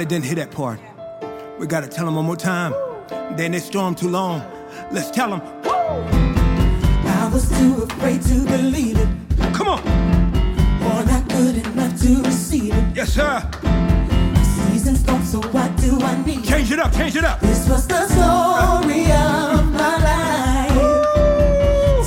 Somebody 0.00 0.14
didn't 0.16 0.26
hear 0.28 0.36
that 0.46 0.50
part. 0.50 0.80
We 1.58 1.66
gotta 1.66 1.86
tell 1.86 2.06
them 2.06 2.14
one 2.14 2.24
more 2.24 2.34
time. 2.34 2.72
Then 3.36 3.52
they 3.52 3.58
storm 3.58 3.94
too 3.94 4.08
long. 4.08 4.40
Let's 4.90 5.10
tell 5.10 5.28
them. 5.28 5.42
I 5.66 7.28
was 7.30 7.46
too 7.58 7.82
afraid 7.82 8.22
to 8.22 8.46
believe 8.46 8.96
it, 8.96 9.08
Come 9.52 9.68
on. 9.68 9.80
or 10.88 11.04
not 11.04 11.28
good 11.28 11.56
enough 11.66 12.00
to 12.00 12.22
receive 12.22 12.72
it. 12.74 12.96
Yes, 12.96 13.12
sir. 13.12 13.46
Seasons 14.72 15.02
gone, 15.02 15.22
so 15.22 15.38
what 15.52 15.76
do 15.76 16.00
I 16.00 16.16
need? 16.24 16.44
Change 16.46 16.72
it 16.72 16.78
up. 16.78 16.94
Change 16.94 17.16
it 17.16 17.24
up. 17.24 17.38
This 17.40 17.68
was 17.68 17.86
the 17.86 18.08
story 18.08 19.02
of 19.12 19.70
my 19.70 19.96
life. 20.08 20.72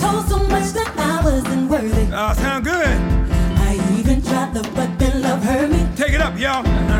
Told 0.01 0.27
so 0.29 0.39
much 0.47 0.71
that 0.73 0.91
I 0.97 1.23
wasn't 1.23 1.69
worthy. 1.69 2.11
Uh, 2.11 2.33
sound 2.33 2.65
good. 2.65 2.87
I 3.67 3.75
even 3.99 4.19
tried 4.23 4.55
love, 4.55 4.73
but 4.73 4.97
then 4.97 5.21
love 5.21 5.43
hurt 5.43 5.69
me. 5.69 5.87
Take 5.95 6.13
it 6.13 6.21
up, 6.21 6.39
y'all. 6.39 6.92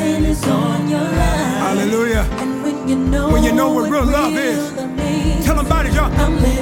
Hand 0.00 0.26
is 0.26 0.42
on 0.48 0.88
your 0.88 1.00
life. 1.00 1.60
Hallelujah. 1.66 2.24
And 2.40 2.62
when 2.62 2.88
you 2.88 2.96
know 2.96 3.32
When 3.32 3.42
you 3.44 3.52
know 3.52 3.70
what 3.72 3.90
real 3.90 4.04
love 4.04 4.34
is. 4.34 4.72
Tell 5.44 5.56
them 5.56 5.66
about 5.66 5.86
it, 5.86 5.94
y'all. 5.94 6.59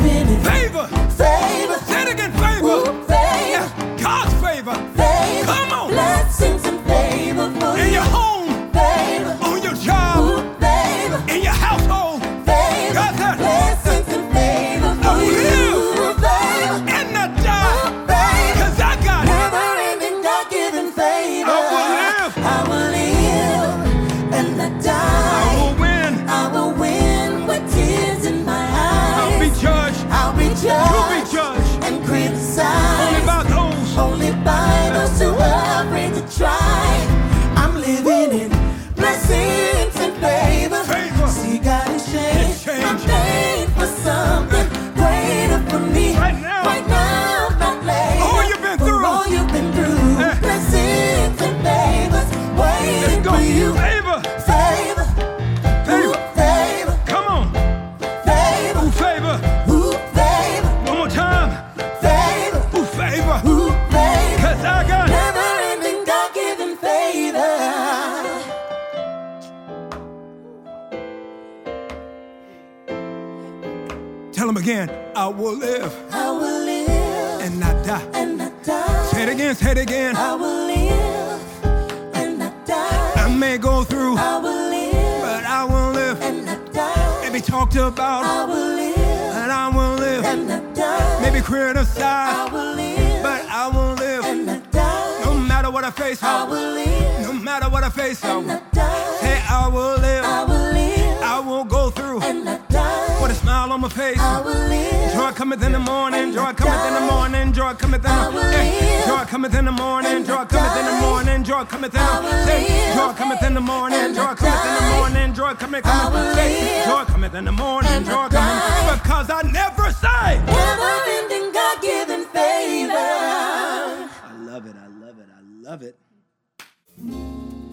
It 79.78 79.82
again. 79.82 80.14
Say 80.14 80.14
it 80.14 80.14
again. 80.14 80.16
I 80.16 80.34
will 80.34 80.66
live 80.66 82.14
and 82.14 82.38
not 82.38 82.66
die. 82.66 83.12
I 83.16 83.34
may 83.34 83.58
go 83.58 83.84
through, 83.84 84.16
I 84.16 84.38
will 84.38 84.70
live 84.70 85.20
but 85.22 85.44
I 85.44 85.64
will 85.64 85.90
live. 85.92 86.22
and 86.22 86.46
not 86.46 86.72
die. 86.72 87.22
Maybe 87.22 87.40
talked 87.40 87.76
about, 87.76 88.24
I 88.24 88.44
will 88.44 88.74
live 88.76 89.36
and 89.36 89.52
I 89.52 89.68
will 89.68 89.94
live. 89.96 90.24
and 90.24 90.48
not 90.48 90.74
die. 90.74 91.20
Maybe 91.22 91.38
I 91.38 91.42
criticized, 91.42 92.52
will 92.52 92.74
live 92.74 93.22
but 93.22 93.42
I 93.48 93.68
will 93.68 93.94
live. 93.94 94.24
and 94.24 94.46
not 94.46 94.70
die. 94.70 95.24
No 95.24 95.34
matter 95.34 95.70
what 95.70 95.84
I 95.84 95.90
face, 95.90 96.22
I 96.22 96.44
will 96.44 96.72
live 96.74 97.22
no 97.22 97.32
matter 97.32 97.68
what 97.68 97.84
I 97.84 97.90
face, 97.90 98.24
and 98.24 98.46
not 98.46 98.72
die. 98.72 99.16
say 99.20 99.42
I 99.48 99.68
will 99.68 99.96
live. 99.98 100.24
I 100.24 100.44
will 100.44 100.72
live 100.72 101.22
I 101.22 101.40
will 101.40 101.64
go 101.64 101.90
through 101.90 102.22
and 102.22 102.44
not 102.44 102.68
die. 102.68 102.77
With 103.20 103.30
a 103.30 103.34
smile 103.34 103.72
on 103.72 103.80
my 103.80 103.88
face. 103.88 104.18
I 104.18 104.40
will 104.40 104.52
live. 104.68 105.12
Joy 105.14 105.32
cometh 105.32 105.62
in 105.62 105.72
the 105.72 105.78
morning, 105.78 106.32
joy 106.32 106.52
cometh 106.52 106.86
in 106.86 106.94
the 106.94 107.12
morning, 107.12 107.52
joy 107.52 107.74
cometh 107.74 108.04
in 108.04 108.10
the 108.10 108.30
live 108.30 108.98
joy 109.08 109.24
cometh 109.24 109.54
in 109.54 109.64
the 109.64 109.72
morning, 109.72 110.24
joy 110.24 110.44
cometh 110.44 110.76
in 110.78 110.84
the 110.86 111.00
morning, 111.00 111.44
joy 111.44 111.64
cometh 111.64 111.94
in 111.94 112.00
the 112.00 112.94
joy 112.94 113.12
cometh 113.14 113.42
in 113.42 113.54
the 113.54 113.60
morning, 113.60 114.14
joy 114.14 114.34
cometh 114.34 114.66
in 114.68 114.74
the 114.74 114.84
morning, 114.96 115.34
joy 115.34 115.54
cometh 115.54 115.82
cometh 115.84 116.84
joy 116.86 117.04
cometh 117.12 117.34
in 117.34 117.44
the 117.46 117.52
morning, 117.52 118.04
joy 118.04 118.28
cometh 118.28 119.02
because 119.02 119.30
I 119.30 119.42
never 119.60 119.90
say. 119.92 120.38
Never 120.44 120.92
ending 121.18 121.52
God 121.52 121.76
given 121.82 122.24
favor. 122.26 122.92
I 122.94 124.32
love 124.50 124.66
it, 124.66 124.76
I 124.76 124.88
love 125.04 125.18
it, 125.18 125.28
I 125.38 125.70
love 125.70 125.82
it. 125.82 125.96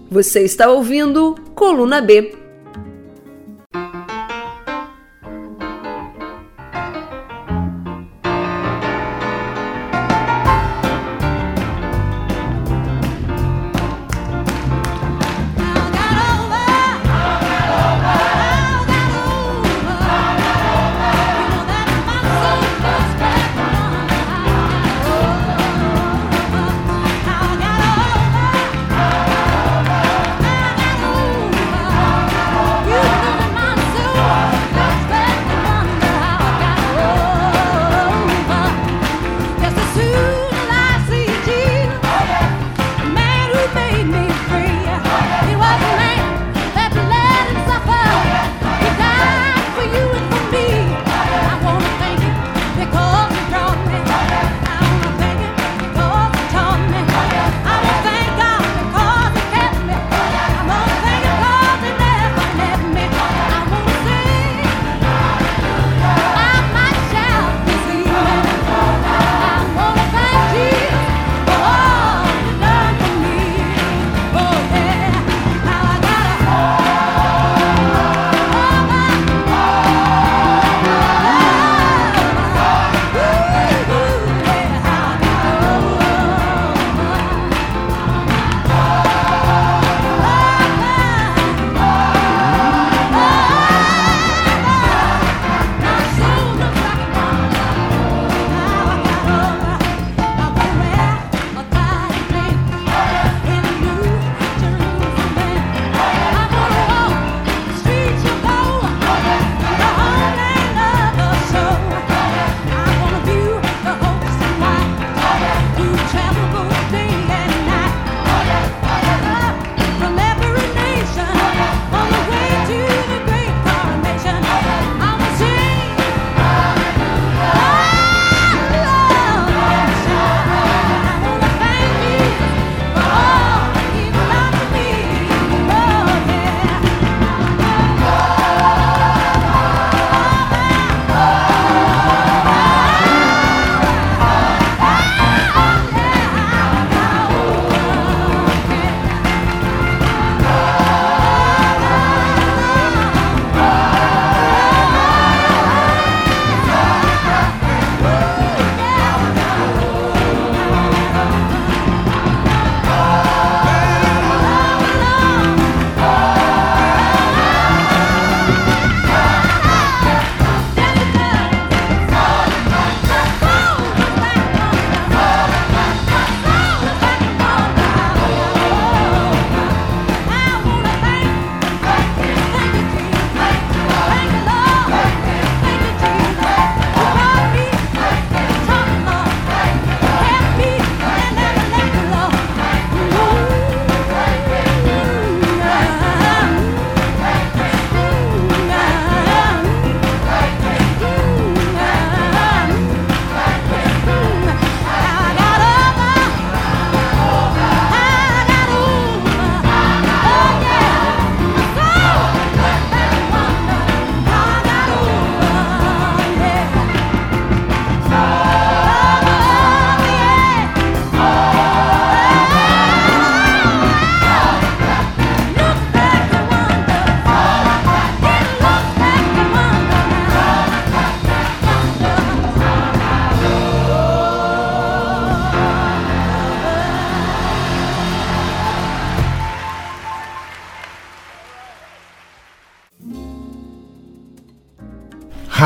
Você 0.09 0.43
está 0.43 0.69
ouvindo 0.69 1.35
Coluna 1.55 2.01
B. 2.01 2.44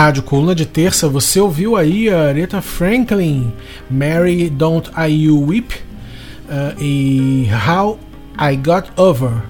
Rádio 0.01 0.23
Coluna 0.23 0.55
de 0.55 0.65
Terça, 0.65 1.09
você 1.09 1.41
ouviu 1.41 1.75
aí 1.75 2.09
a 2.09 2.29
Aretha 2.29 2.61
Franklin, 2.61 3.51
Mary 3.91 4.49
Don't 4.49 4.89
I 4.97 5.25
You 5.25 5.45
Weep 5.45 5.73
uh, 5.73 6.81
e 6.81 7.49
How 7.67 7.99
I 8.39 8.55
Got 8.55 8.93
Over. 8.95 9.43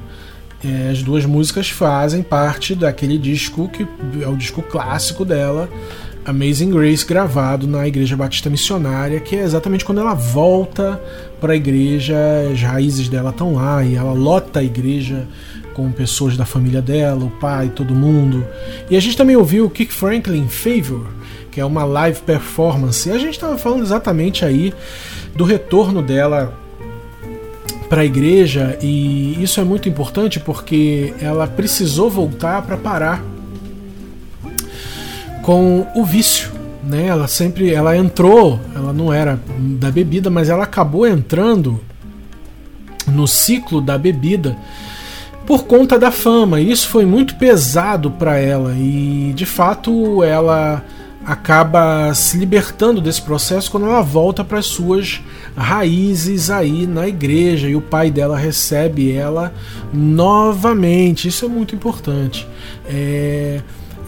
É, 0.66 0.90
as 0.90 1.04
duas 1.04 1.24
músicas 1.24 1.70
fazem 1.70 2.24
parte 2.24 2.74
daquele 2.74 3.20
disco 3.20 3.70
que 3.70 3.88
é 4.20 4.28
o 4.28 4.36
disco 4.36 4.64
clássico 4.64 5.24
dela, 5.24 5.70
Amazing 6.26 6.72
Grace, 6.72 7.06
gravado 7.06 7.68
na 7.68 7.88
Igreja 7.88 8.18
Batista 8.18 8.50
Missionária, 8.50 9.20
que 9.20 9.36
é 9.36 9.44
exatamente 9.44 9.86
quando 9.86 10.02
ela 10.02 10.16
volta 10.16 11.00
para 11.40 11.54
a 11.54 11.56
igreja, 11.56 12.18
as 12.52 12.60
raízes 12.60 13.08
dela 13.08 13.30
estão 13.30 13.54
lá 13.54 13.84
e 13.86 13.94
ela 13.94 14.14
lota 14.14 14.62
a 14.62 14.64
igreja 14.64 15.28
com 15.76 15.92
pessoas 15.92 16.36
da 16.36 16.44
família 16.44 16.82
dela, 16.82 17.24
o 17.24 17.30
pai, 17.30 17.72
todo 17.74 17.94
mundo. 17.94 18.44
E 18.90 18.98
a 18.98 19.00
gente 19.00 19.16
também 19.16 19.36
ouviu 19.36 19.66
o 19.66 19.70
Kick 19.70 19.94
Franklin 19.94 20.48
Favor, 20.48 21.06
que 21.52 21.60
é 21.60 21.66
uma 21.66 21.84
live 21.84 22.22
performance. 22.22 23.08
E 23.08 23.12
a 23.12 23.18
gente 23.18 23.34
estava 23.34 23.58
falando 23.58 23.84
exatamente 23.84 24.44
aí 24.44 24.74
do 25.36 25.44
retorno 25.44 26.02
dela 26.02 26.58
para 27.88 28.02
a 28.02 28.06
igreja 28.06 28.78
e 28.82 29.42
isso 29.42 29.60
é 29.60 29.64
muito 29.64 29.90
importante 29.90 30.40
porque 30.40 31.14
ela 31.20 31.48
precisou 31.48 32.10
voltar 32.10 32.62
para 32.62 32.78
parar 32.78 33.24
com 35.42 35.88
o 35.96 36.06
vício, 36.06 36.52
né? 36.84 37.08
Ela 37.08 37.28
sempre, 37.28 37.74
ela 37.74 37.98
entrou, 37.98 38.60
ela 38.76 38.94
não 38.94 39.12
era 39.12 39.40
da 39.58 39.90
bebida, 39.90 40.30
mas 40.30 40.50
ela 40.50 40.64
acabou 40.64 41.08
entrando 41.08 41.80
no 43.08 43.28
ciclo 43.28 43.82
da 43.82 43.98
bebida 43.98 44.56
por 45.50 45.64
conta 45.64 45.98
da 45.98 46.12
fama. 46.12 46.62
E 46.62 46.70
isso 46.70 46.88
foi 46.88 47.08
muito 47.08 47.36
pesado 47.36 48.12
para 48.12 48.38
ela 48.38 48.76
e 48.78 49.34
de 49.36 49.48
fato 49.48 50.24
ela 50.24 50.86
acaba 51.26 52.14
se 52.14 52.38
libertando 52.38 53.02
desse 53.02 53.20
processo 53.24 53.72
quando 53.72 53.88
ela 53.88 54.02
volta 54.04 54.44
para 54.44 54.60
as 54.60 54.68
suas 54.68 55.24
raízes 55.58 56.52
aí 56.52 56.86
na 56.86 57.08
igreja 57.08 57.68
e 57.68 57.76
o 57.76 57.82
pai 57.82 58.12
dela 58.12 58.38
recebe 58.38 59.12
ela 59.12 59.52
novamente. 59.92 61.28
Isso 61.28 61.46
é 61.46 61.48
muito 61.48 61.74
importante. 61.74 62.48
É, 62.86 63.60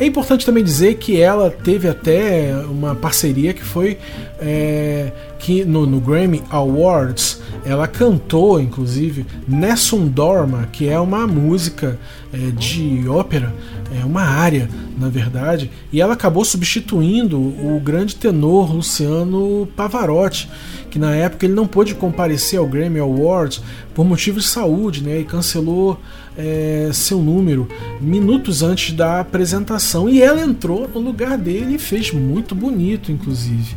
é 0.01 0.05
importante 0.07 0.43
também 0.43 0.63
dizer 0.63 0.95
que 0.95 1.21
ela 1.21 1.51
teve 1.51 1.87
até 1.87 2.55
uma 2.67 2.95
parceria 2.95 3.53
que 3.53 3.63
foi 3.63 3.99
é, 4.39 5.11
que 5.37 5.63
no, 5.63 5.85
no, 5.85 5.99
Grammy 5.99 6.41
Awards 6.49 7.39
ela 7.63 7.87
cantou, 7.87 8.59
inclusive, 8.59 9.27
Nessun 9.47 10.07
Dorma, 10.07 10.67
que 10.71 10.89
é 10.89 10.99
uma 10.99 11.27
música 11.27 11.99
é, 12.33 12.37
de 12.49 13.07
ópera, 13.07 13.53
é 13.95 14.03
uma 14.03 14.23
área, 14.23 14.67
na 14.97 15.07
verdade, 15.07 15.69
e 15.93 16.01
ela 16.01 16.13
acabou 16.13 16.43
substituindo 16.43 17.37
o 17.39 17.79
grande 17.79 18.15
tenor 18.15 18.73
Luciano 18.73 19.67
Pavarotti 19.75 20.49
que 20.91 20.99
na 20.99 21.15
época 21.15 21.45
ele 21.45 21.53
não 21.53 21.65
pôde 21.65 21.95
comparecer 21.95 22.59
ao 22.59 22.67
Grammy 22.67 22.99
Awards 22.99 23.63
por 23.95 24.05
motivos 24.05 24.43
de 24.43 24.49
saúde, 24.49 25.01
né, 25.01 25.21
e 25.21 25.23
cancelou 25.23 25.97
é, 26.37 26.89
seu 26.93 27.19
número 27.19 27.67
minutos 27.99 28.63
antes 28.63 28.93
da 28.93 29.19
apresentação. 29.19 30.09
E 30.09 30.21
ela 30.21 30.41
entrou 30.41 30.87
no 30.87 30.99
lugar 30.99 31.37
dele 31.37 31.75
e 31.75 31.79
fez 31.79 32.11
muito 32.11 32.55
bonito, 32.55 33.11
inclusive. 33.11 33.75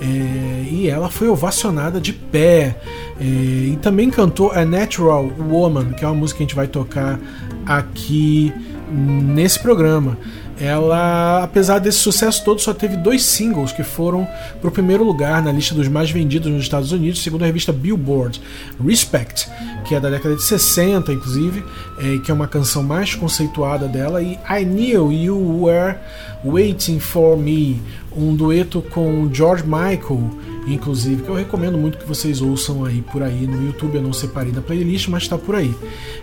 É, 0.00 0.68
e 0.70 0.88
ela 0.88 1.08
foi 1.08 1.28
ovacionada 1.28 2.00
de 2.00 2.12
pé. 2.12 2.80
É, 3.20 3.24
e 3.24 3.78
também 3.82 4.10
cantou 4.10 4.52
A 4.52 4.64
Natural 4.64 5.30
Woman, 5.38 5.92
que 5.92 6.04
é 6.04 6.08
uma 6.08 6.14
música 6.14 6.38
que 6.38 6.42
a 6.44 6.46
gente 6.46 6.56
vai 6.56 6.66
tocar 6.66 7.18
aqui 7.64 8.52
nesse 8.90 9.58
programa 9.58 10.16
ela, 10.58 11.42
apesar 11.44 11.78
desse 11.78 11.98
sucesso 11.98 12.42
todo, 12.44 12.60
só 12.60 12.72
teve 12.72 12.96
dois 12.96 13.22
singles 13.22 13.72
que 13.72 13.82
foram 13.82 14.26
para 14.60 14.68
o 14.68 14.70
primeiro 14.70 15.04
lugar 15.04 15.42
na 15.42 15.52
lista 15.52 15.74
dos 15.74 15.86
mais 15.86 16.10
vendidos 16.10 16.50
nos 16.50 16.62
Estados 16.62 16.92
Unidos, 16.92 17.22
segundo 17.22 17.42
a 17.42 17.46
revista 17.46 17.72
Billboard. 17.72 18.40
Respect, 18.82 19.48
que 19.84 19.94
é 19.94 20.00
da 20.00 20.08
década 20.08 20.34
de 20.34 20.42
60, 20.42 21.12
inclusive, 21.12 21.62
é, 21.98 22.18
que 22.18 22.30
é 22.30 22.34
uma 22.34 22.48
canção 22.48 22.82
mais 22.82 23.14
conceituada 23.14 23.86
dela, 23.86 24.22
e 24.22 24.38
I 24.48 24.64
Knew 24.64 25.12
You 25.12 25.62
Were 25.64 25.96
Waiting 26.44 27.00
for 27.00 27.36
Me, 27.36 27.82
um 28.16 28.34
dueto 28.34 28.80
com 28.80 29.28
George 29.32 29.64
Michael 29.64 30.30
inclusive, 30.66 31.22
que 31.22 31.28
eu 31.28 31.34
recomendo 31.34 31.78
muito 31.78 31.98
que 31.98 32.06
vocês 32.06 32.40
ouçam 32.40 32.84
aí 32.84 33.02
por 33.02 33.22
aí 33.22 33.46
no 33.46 33.64
YouTube. 33.64 33.96
Eu 33.96 34.02
não 34.02 34.12
separei 34.12 34.52
da 34.52 34.60
playlist, 34.60 35.08
mas 35.08 35.22
está 35.22 35.38
por 35.38 35.54
aí. 35.54 35.74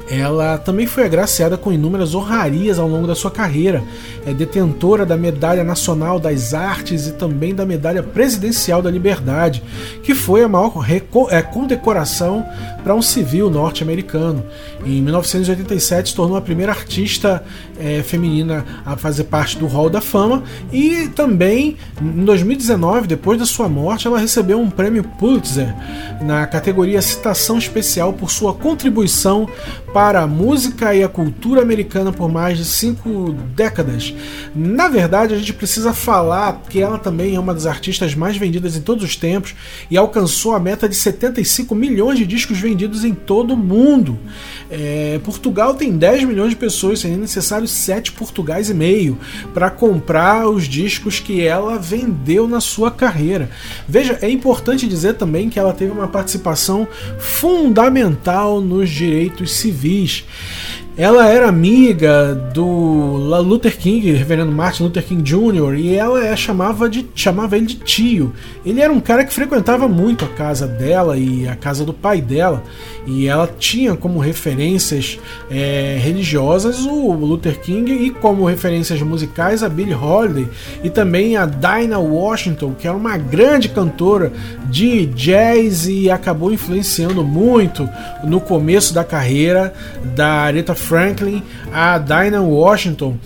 Ela 0.09 0.57
também 0.57 0.85
foi 0.85 1.05
agraciada 1.05 1.57
com 1.57 1.71
inúmeras 1.71 2.13
honrarias 2.13 2.77
ao 2.77 2.87
longo 2.87 3.07
da 3.07 3.15
sua 3.15 3.31
carreira. 3.31 3.83
É 4.25 4.33
detentora 4.33 5.05
da 5.05 5.15
Medalha 5.15 5.63
Nacional 5.63 6.19
das 6.19 6.53
Artes 6.53 7.07
e 7.07 7.13
também 7.13 7.55
da 7.55 7.65
Medalha 7.65 8.03
Presidencial 8.03 8.81
da 8.81 8.91
Liberdade, 8.91 9.63
que 10.03 10.13
foi 10.13 10.43
a 10.43 10.47
maior 10.47 10.73
é, 11.29 11.41
condecoração 11.41 12.45
para 12.83 12.93
um 12.93 13.01
civil 13.01 13.49
norte-americano. 13.49 14.43
Em 14.85 15.01
1987 15.01 16.09
se 16.09 16.15
tornou 16.15 16.35
a 16.35 16.41
primeira 16.41 16.71
artista 16.71 17.43
é, 17.80 18.01
feminina 18.03 18.65
a 18.86 18.95
fazer 18.95 19.26
parte 19.26 19.57
do 19.57 19.67
Hall 19.67 19.89
da 19.89 20.01
Fama 20.01 20.43
e 20.71 21.07
também 21.09 21.78
em 22.01 22.26
2019, 22.26 23.07
depois 23.07 23.39
da 23.39 23.45
sua 23.45 23.69
morte, 23.69 24.07
ela 24.07 24.19
recebeu 24.19 24.59
um 24.59 24.69
prêmio 24.69 25.03
Pulitzer 25.03 25.74
na 26.21 26.45
categoria 26.47 27.01
Citação 27.01 27.57
Especial 27.57 28.13
por 28.13 28.32
sua 28.32 28.53
contribuição 28.53 29.47
para 29.93 30.21
a 30.21 30.28
música 30.28 30.93
e 30.95 31.03
a 31.03 31.07
cultura 31.07 31.61
americana 31.61 32.11
por 32.11 32.30
mais 32.30 32.57
de 32.57 32.65
cinco 32.65 33.34
décadas. 33.55 34.13
Na 34.55 34.88
verdade, 34.88 35.34
a 35.34 35.38
gente 35.38 35.53
precisa 35.53 35.93
falar 35.93 36.61
que 36.69 36.80
ela 36.80 36.97
também 36.97 37.36
é 37.36 37.39
uma 37.39 37.53
das 37.53 37.65
artistas 37.65 38.15
mais 38.15 38.36
vendidas 38.36 38.76
em 38.76 38.82
todos 38.82 39.03
os 39.03 39.15
tempos 39.15 39.53
e 39.89 39.97
alcançou 39.97 40.55
a 40.55 40.59
meta 40.59 40.89
de 40.89 40.95
75 40.95 41.76
milhões 41.76 42.17
de 42.17 42.26
discos 42.26 42.59
vendidos 42.59 43.03
em 43.03 43.13
todo 43.13 43.53
o 43.53 43.57
mundo. 43.57 44.17
É, 44.69 45.19
Portugal 45.24 45.76
tem 45.76 45.95
10 45.95 46.24
milhões 46.24 46.49
de 46.49 46.55
pessoas, 46.55 46.99
seria 46.99 47.17
necessário 47.17 47.62
7 47.68 48.11
Portugais 48.11 48.70
e 48.70 48.74
meio 48.74 49.18
para 49.53 49.70
comprar 49.70 50.47
os 50.47 50.66
discos 50.66 51.20
que 51.20 51.41
ela 51.41 51.78
vendeu 51.78 52.47
na 52.47 52.59
sua 52.59 52.91
carreira. 52.91 53.49
Veja, 53.88 54.18
é 54.22 54.30
importante 54.30 54.88
dizer 54.88 55.14
também 55.16 55.49
que 55.49 55.59
ela 55.59 55.74
teve 55.74 55.91
uma 55.91 56.07
participação 56.07 56.88
fundamental 57.20 58.61
nos 58.61 58.89
direitos 58.89 59.51
civis. 59.53 60.26
Ela 60.95 61.27
era 61.27 61.49
amiga 61.49 62.35
do 62.53 62.63
Luther 63.41 63.75
King, 63.75 64.11
reverendo 64.11 64.51
Martin 64.51 64.83
Luther 64.83 65.03
King 65.03 65.23
Jr., 65.23 65.73
e 65.75 65.95
ela 65.95 66.23
é, 66.23 66.35
chamava, 66.35 66.87
de, 66.87 67.07
chamava 67.15 67.57
ele 67.57 67.65
de 67.65 67.75
tio. 67.77 68.31
Ele 68.63 68.79
era 68.79 68.93
um 68.93 68.99
cara 68.99 69.25
que 69.25 69.33
frequentava 69.33 69.87
muito 69.87 70.23
a 70.23 70.27
casa 70.27 70.67
dela 70.67 71.17
e 71.17 71.47
a 71.47 71.55
casa 71.55 71.83
do 71.83 71.93
pai 71.93 72.21
dela, 72.21 72.63
e 73.07 73.27
ela 73.27 73.49
tinha 73.57 73.95
como 73.95 74.19
referências 74.19 75.19
é, 75.49 75.97
religiosas 75.99 76.85
o 76.85 77.11
Luther 77.11 77.59
King 77.59 77.91
e 77.91 78.11
como 78.11 78.45
referências 78.45 79.01
musicais 79.01 79.63
a 79.63 79.69
Billie 79.69 79.95
Holiday 79.95 80.47
e 80.83 80.89
também 80.91 81.35
a 81.35 81.45
Dinah 81.47 81.99
Washington, 81.99 82.75
que 82.77 82.87
era 82.87 82.95
uma 82.95 83.17
grande 83.17 83.67
cantora 83.67 84.31
de 84.69 85.07
jazz 85.07 85.87
e 85.87 86.09
acabou 86.09 86.53
influenciando 86.53 87.23
muito 87.23 87.89
no 88.23 88.39
começo 88.39 88.93
da 88.93 89.03
carreira 89.03 89.73
da 90.15 90.27
Aretha 90.27 90.75
Franklin, 90.84 91.43
a 91.71 91.99
Dinah 92.05 92.43
Washington. 92.43 93.19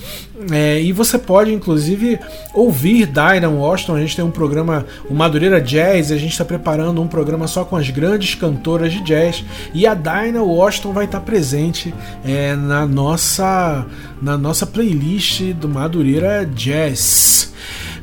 É, 0.52 0.82
e 0.82 0.91
você 0.91 1.18
pode, 1.18 1.54
inclusive, 1.54 2.20
ouvir 2.54 3.06
Dinah 3.08 3.50
Washington. 3.50 3.95
A 3.95 4.00
gente 4.00 4.16
tem 4.16 4.24
um 4.24 4.32
programa, 4.32 4.86
o 5.10 5.14
Madureira 5.14 5.60
Jazz, 5.60 6.12
a 6.12 6.18
gente 6.18 6.32
está 6.32 6.45
preparando 6.45 7.02
um 7.02 7.08
programa 7.08 7.48
só 7.48 7.66
com 7.66 7.76
as 7.76 7.89
grandes 7.89 8.36
cantoras 8.36 8.93
de 8.93 9.02
jazz. 9.02 9.43
E 9.74 9.86
a 9.86 9.93
Dinah 9.93 10.43
Washington 10.43 10.93
vai 10.93 11.06
estar 11.06 11.22
presente 11.22 11.93
é, 12.24 12.56
na, 12.56 12.86
nossa, 12.86 13.86
na 14.22 14.38
nossa 14.38 14.66
playlist 14.66 15.41
do 15.54 15.68
Madureira 15.68 16.45
Jazz. 16.45 17.54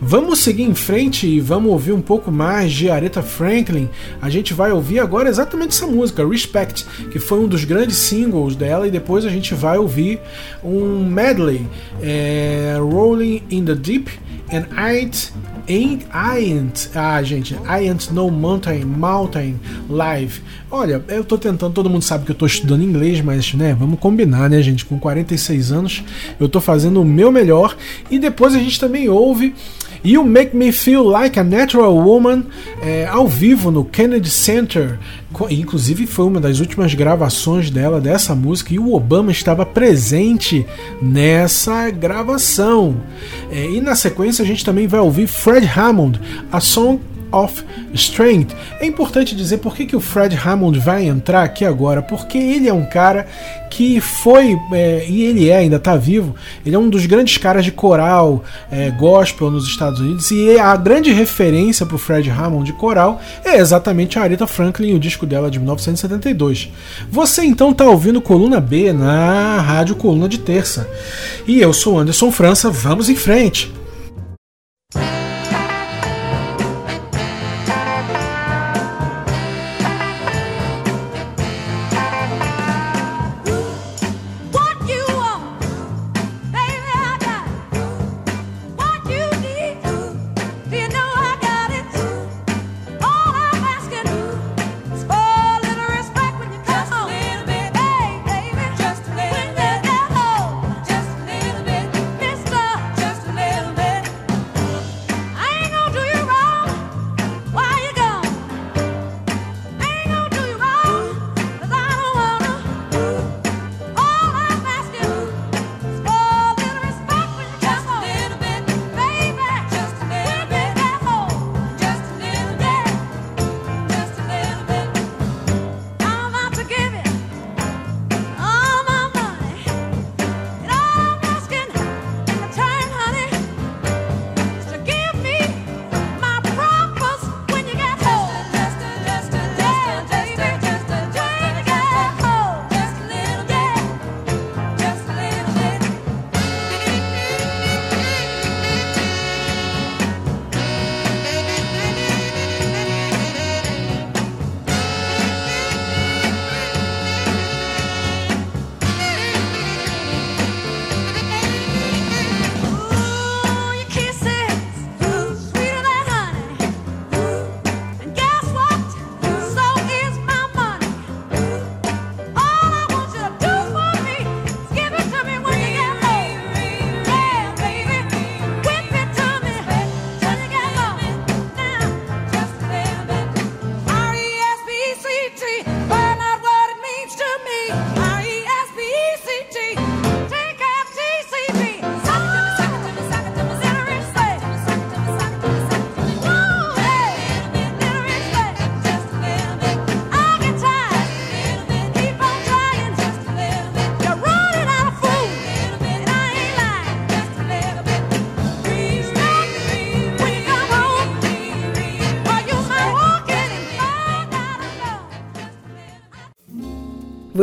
Vamos 0.00 0.40
seguir 0.40 0.64
em 0.64 0.74
frente 0.74 1.26
e 1.26 1.40
vamos 1.40 1.70
ouvir 1.70 1.92
um 1.92 2.00
pouco 2.00 2.30
mais 2.30 2.72
de 2.72 2.90
Aretha 2.90 3.22
Franklin. 3.22 3.88
A 4.20 4.28
gente 4.28 4.52
vai 4.52 4.70
ouvir 4.70 4.98
agora 4.98 5.28
exatamente 5.28 5.70
essa 5.70 5.86
música, 5.86 6.26
Respect, 6.26 6.84
que 7.10 7.18
foi 7.18 7.40
um 7.40 7.48
dos 7.48 7.64
grandes 7.64 7.96
singles 7.96 8.54
dela, 8.54 8.86
e 8.86 8.90
depois 8.90 9.24
a 9.24 9.30
gente 9.30 9.54
vai 9.54 9.78
ouvir 9.78 10.20
um 10.62 11.04
medley, 11.08 11.66
é, 12.02 12.33
Rolling 12.78 13.42
in 13.50 13.64
the 13.64 13.74
Deep 13.74 14.10
and 14.52 14.66
Ain't 14.76 15.32
Ain't, 15.66 16.04
ain't, 16.12 16.90
ah, 16.94 17.22
gente, 17.22 17.56
Ain't 17.66 18.12
No 18.12 18.30
Mountain, 18.30 18.84
Mountain 18.84 19.58
Live. 19.88 20.42
Olha, 20.70 21.02
eu 21.08 21.24
tô 21.24 21.38
tentando, 21.38 21.72
todo 21.72 21.88
mundo 21.88 22.02
sabe 22.02 22.26
que 22.26 22.32
eu 22.32 22.34
tô 22.34 22.44
estudando 22.44 22.82
inglês, 22.82 23.22
mas, 23.22 23.54
né, 23.54 23.74
vamos 23.74 23.98
combinar, 23.98 24.50
né, 24.50 24.60
gente? 24.60 24.84
Com 24.84 24.98
46 24.98 25.72
anos, 25.72 26.04
eu 26.38 26.50
tô 26.50 26.60
fazendo 26.60 27.00
o 27.00 27.04
meu 27.04 27.32
melhor. 27.32 27.74
E 28.10 28.18
depois 28.18 28.54
a 28.54 28.58
gente 28.58 28.78
também 28.78 29.08
ouve 29.08 29.54
e 30.04 30.18
o 30.18 30.24
Make 30.24 30.54
Me 30.54 30.70
Feel 30.70 31.02
Like 31.02 31.40
a 31.40 31.42
Natural 31.42 31.96
Woman 31.96 32.44
é, 32.82 33.06
ao 33.06 33.26
vivo 33.26 33.70
no 33.70 33.84
Kennedy 33.84 34.28
Center. 34.28 34.98
Inclusive 35.50 36.06
foi 36.06 36.26
uma 36.26 36.40
das 36.40 36.60
últimas 36.60 36.94
gravações 36.94 37.70
dela 37.70 38.00
dessa 38.00 38.34
música 38.34 38.74
e 38.74 38.78
o 38.78 38.94
Obama 38.94 39.32
estava 39.32 39.64
presente 39.64 40.64
nessa 41.00 41.90
gravação. 41.90 43.00
É, 43.50 43.68
e 43.68 43.80
na 43.80 43.94
sequência 43.94 44.44
a 44.44 44.46
gente 44.46 44.64
também 44.64 44.86
vai 44.86 45.00
ouvir 45.00 45.26
Fred 45.26 45.66
Hammond, 45.66 46.20
a 46.52 46.60
song 46.60 47.00
of 47.32 47.64
Strength. 47.92 48.54
É 48.80 48.86
importante 48.86 49.34
dizer 49.34 49.58
por 49.58 49.74
que, 49.74 49.86
que 49.86 49.96
o 49.96 50.00
Fred 50.00 50.36
Hammond 50.36 50.78
vai 50.78 51.06
entrar 51.06 51.42
aqui 51.42 51.64
agora, 51.64 52.02
porque 52.02 52.38
ele 52.38 52.68
é 52.68 52.72
um 52.72 52.84
cara 52.84 53.26
que 53.70 54.00
foi, 54.00 54.56
é, 54.72 55.04
e 55.08 55.24
ele 55.24 55.48
é, 55.48 55.56
ainda 55.56 55.76
está 55.76 55.96
vivo, 55.96 56.34
ele 56.64 56.76
é 56.76 56.78
um 56.78 56.88
dos 56.88 57.06
grandes 57.06 57.38
caras 57.38 57.64
de 57.64 57.72
coral 57.72 58.44
é, 58.70 58.90
gospel 58.90 59.50
nos 59.50 59.66
Estados 59.66 59.98
Unidos, 59.98 60.30
e 60.30 60.58
a 60.58 60.76
grande 60.76 61.12
referência 61.12 61.84
para 61.84 61.96
o 61.96 61.98
Fred 61.98 62.30
Hammond 62.30 62.64
de 62.64 62.72
coral 62.72 63.20
é 63.44 63.56
exatamente 63.56 64.16
a 64.16 64.22
Aretha 64.22 64.46
Franklin 64.46 64.90
e 64.90 64.94
o 64.94 65.00
disco 65.00 65.26
dela 65.26 65.50
de 65.50 65.58
1972. 65.58 66.70
Você 67.10 67.44
então 67.44 67.72
está 67.72 67.84
ouvindo 67.84 68.20
Coluna 68.20 68.60
B 68.60 68.92
na 68.92 69.60
Rádio 69.60 69.96
Coluna 69.96 70.28
de 70.28 70.38
Terça. 70.38 70.88
E 71.46 71.60
eu 71.60 71.72
sou 71.72 71.98
Anderson 71.98 72.30
França, 72.30 72.70
vamos 72.70 73.08
em 73.08 73.16
frente! 73.16 73.83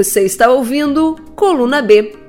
Você 0.03 0.23
está 0.23 0.49
ouvindo 0.49 1.15
Coluna 1.35 1.79
B. 1.79 2.20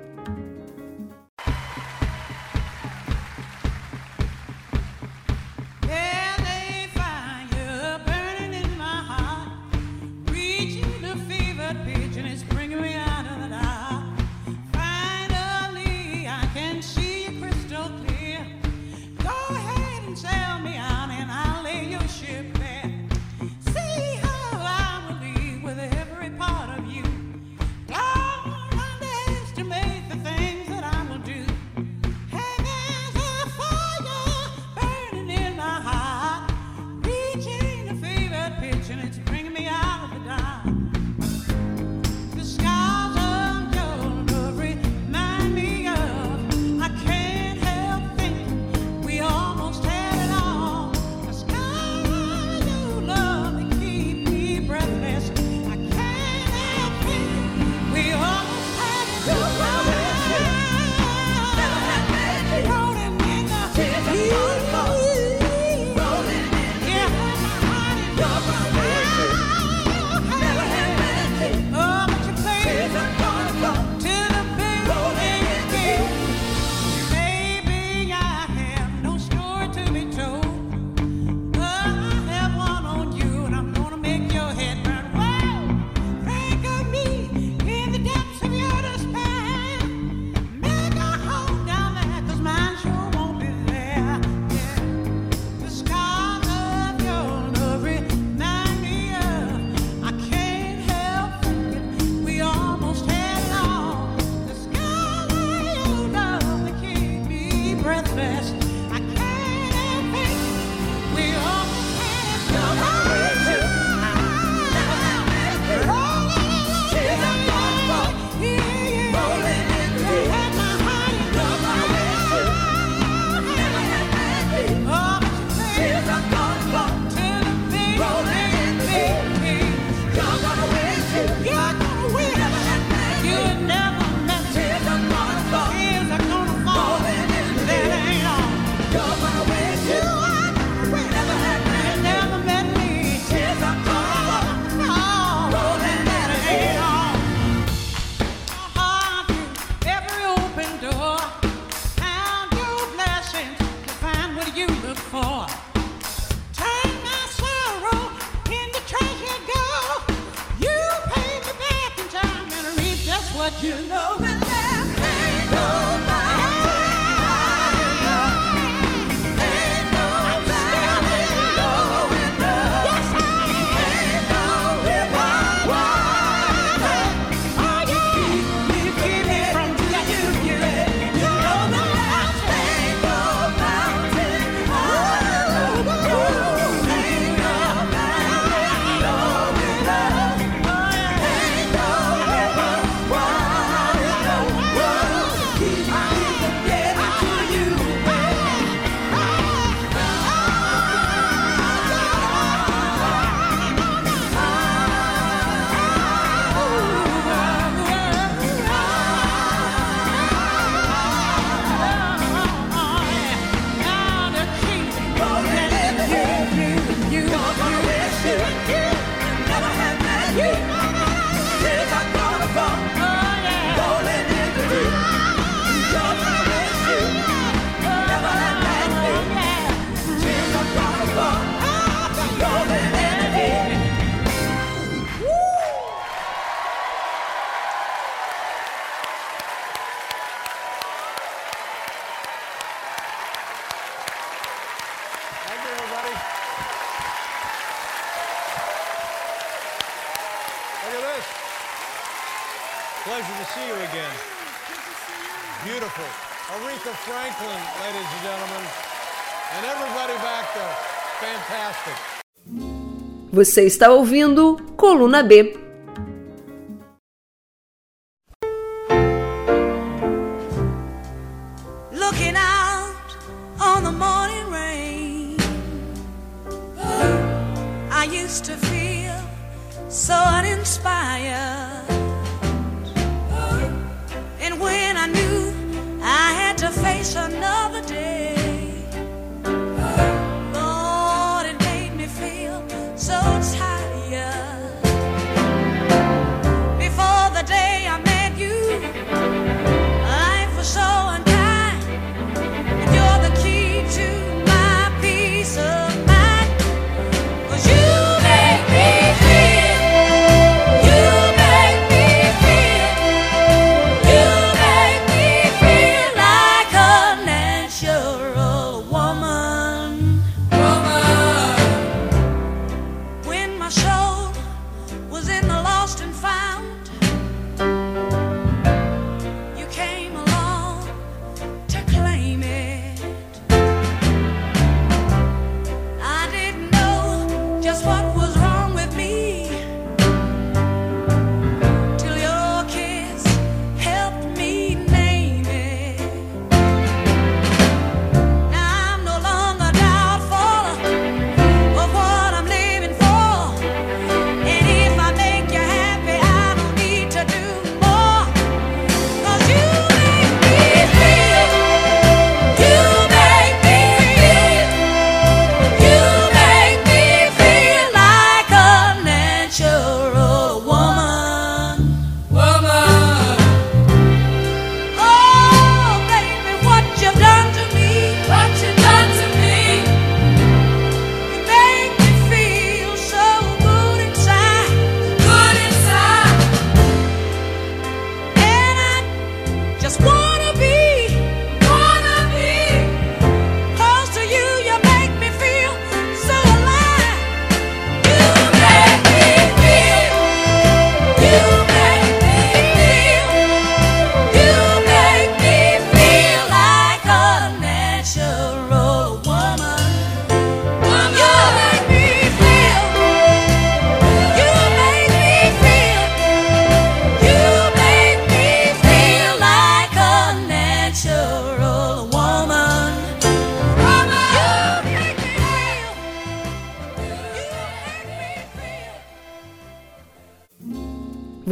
Você 263.44 263.64
está 263.64 263.90
ouvindo 263.90 264.56
Coluna 264.76 265.20
B. 265.20 265.61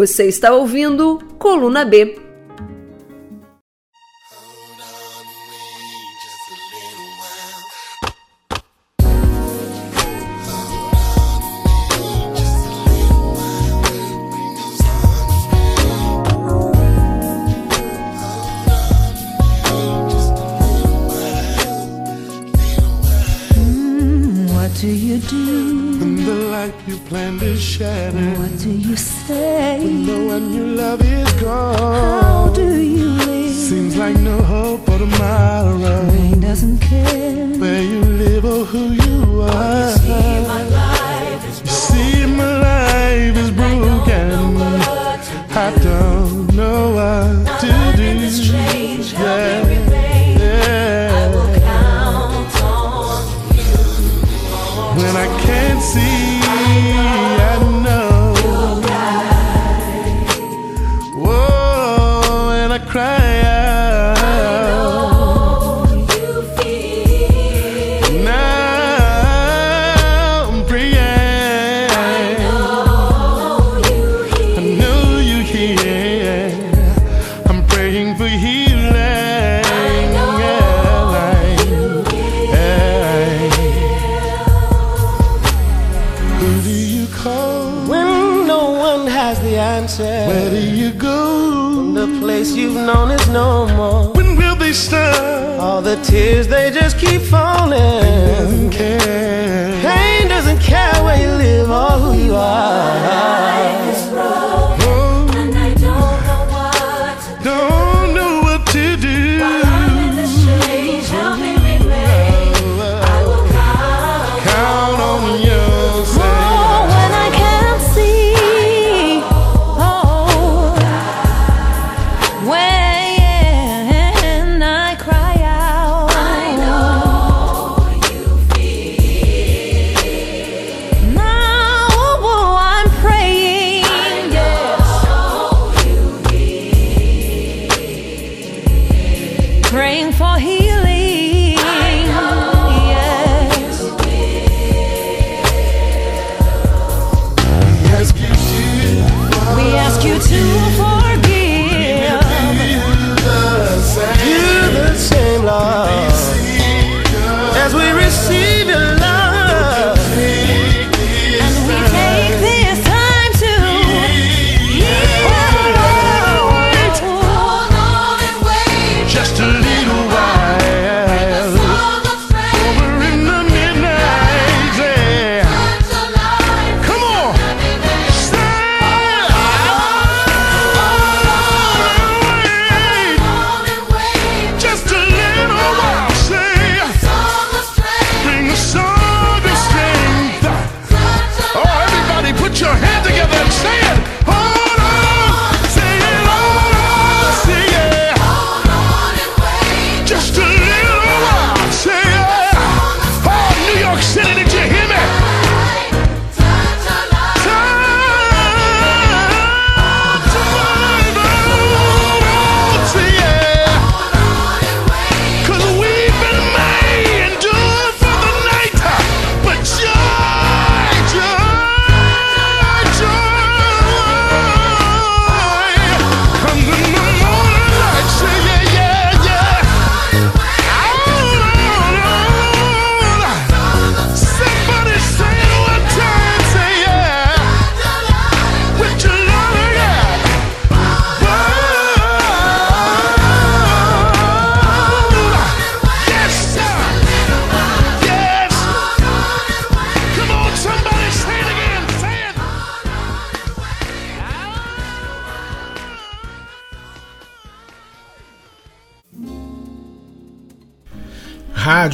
Você 0.01 0.25
está 0.25 0.51
ouvindo 0.55 1.19
Coluna 1.39 1.85
B. 1.85 2.30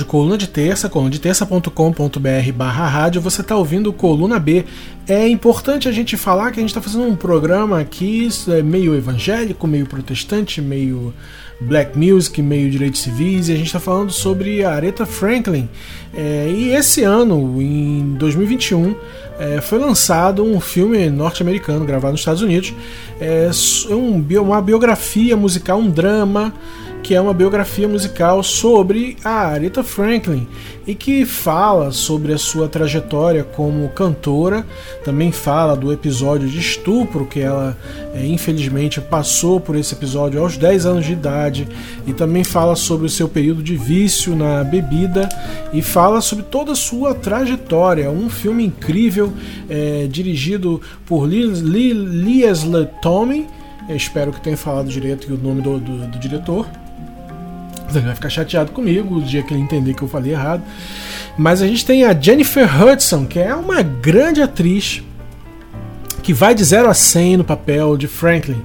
Coluna 0.06 0.38
de 0.38 0.46
Terça, 0.46 0.88
colunadeterça.com.br 0.88 2.52
barra 2.54 2.88
rádio, 2.88 3.20
você 3.20 3.40
está 3.40 3.56
ouvindo 3.56 3.92
Coluna 3.92 4.38
B. 4.38 4.64
É 5.06 5.28
importante 5.28 5.88
a 5.88 5.92
gente 5.92 6.16
falar 6.16 6.52
que 6.52 6.60
a 6.60 6.62
gente 6.62 6.70
está 6.70 6.80
fazendo 6.80 7.04
um 7.04 7.16
programa 7.16 7.80
aqui 7.80 8.28
é 8.48 8.62
meio 8.62 8.94
evangélico, 8.94 9.66
meio 9.66 9.86
protestante, 9.86 10.62
meio 10.62 11.12
black 11.60 11.98
music, 11.98 12.40
meio 12.40 12.70
direitos 12.70 13.00
civis, 13.02 13.48
e 13.48 13.52
a 13.52 13.56
gente 13.56 13.66
está 13.66 13.80
falando 13.80 14.12
sobre 14.12 14.64
a 14.64 14.72
Aretha 14.72 15.06
Franklin. 15.06 15.68
É, 16.14 16.52
e 16.54 16.70
esse 16.70 17.02
ano, 17.02 17.60
em 17.60 18.14
2021, 18.14 18.94
é, 19.38 19.60
foi 19.60 19.78
lançado 19.78 20.44
um 20.44 20.60
filme 20.60 21.10
norte-americano 21.10 21.84
gravado 21.84 22.12
nos 22.12 22.20
Estados 22.20 22.42
Unidos. 22.42 22.72
É 23.20 23.50
um, 23.90 24.24
uma 24.40 24.62
biografia 24.62 25.36
musical, 25.36 25.78
um 25.78 25.90
drama 25.90 26.52
que 27.06 27.14
é 27.14 27.20
uma 27.20 27.32
biografia 27.32 27.86
musical 27.86 28.42
sobre 28.42 29.16
a 29.22 29.46
Aretha 29.46 29.84
Franklin 29.84 30.44
e 30.84 30.92
que 30.92 31.24
fala 31.24 31.92
sobre 31.92 32.32
a 32.32 32.38
sua 32.38 32.68
trajetória 32.68 33.44
como 33.44 33.88
cantora, 33.90 34.66
também 35.04 35.30
fala 35.30 35.76
do 35.76 35.92
episódio 35.92 36.48
de 36.48 36.58
estupro 36.58 37.24
que 37.24 37.38
ela 37.38 37.78
é, 38.12 38.26
infelizmente 38.26 39.00
passou 39.00 39.60
por 39.60 39.76
esse 39.76 39.94
episódio 39.94 40.40
aos 40.40 40.56
10 40.56 40.84
anos 40.84 41.06
de 41.06 41.12
idade 41.12 41.68
e 42.08 42.12
também 42.12 42.42
fala 42.42 42.74
sobre 42.74 43.06
o 43.06 43.10
seu 43.10 43.28
período 43.28 43.62
de 43.62 43.76
vício 43.76 44.34
na 44.34 44.64
bebida 44.64 45.28
e 45.72 45.82
fala 45.82 46.20
sobre 46.20 46.44
toda 46.46 46.72
a 46.72 46.76
sua 46.76 47.14
trajetória. 47.14 48.10
Um 48.10 48.28
filme 48.28 48.66
incrível 48.66 49.32
é, 49.70 50.08
dirigido 50.10 50.82
por 51.06 51.24
Leslie 51.24 51.94
Tommy. 53.00 53.46
Espero 53.90 54.32
que 54.32 54.40
tenha 54.40 54.56
falado 54.56 54.88
direito 54.88 55.32
o 55.32 55.38
nome 55.38 55.62
do, 55.62 55.78
do, 55.78 56.08
do 56.08 56.18
diretor. 56.18 56.66
Ele 57.90 58.00
vai 58.04 58.14
ficar 58.14 58.28
chateado 58.28 58.72
comigo 58.72 59.16
o 59.16 59.22
dia 59.22 59.42
que 59.42 59.54
ele 59.54 59.62
entender 59.62 59.94
que 59.94 60.02
eu 60.02 60.08
falei 60.08 60.32
errado. 60.32 60.62
Mas 61.38 61.62
a 61.62 61.66
gente 61.66 61.84
tem 61.84 62.04
a 62.04 62.18
Jennifer 62.18 62.68
Hudson, 62.82 63.26
que 63.26 63.38
é 63.38 63.54
uma 63.54 63.82
grande 63.82 64.42
atriz 64.42 65.02
que 66.22 66.32
vai 66.32 66.56
de 66.56 66.64
0 66.64 66.88
a 66.88 66.94
100 66.94 67.36
no 67.36 67.44
papel 67.44 67.96
de 67.96 68.08
Franklin. 68.08 68.60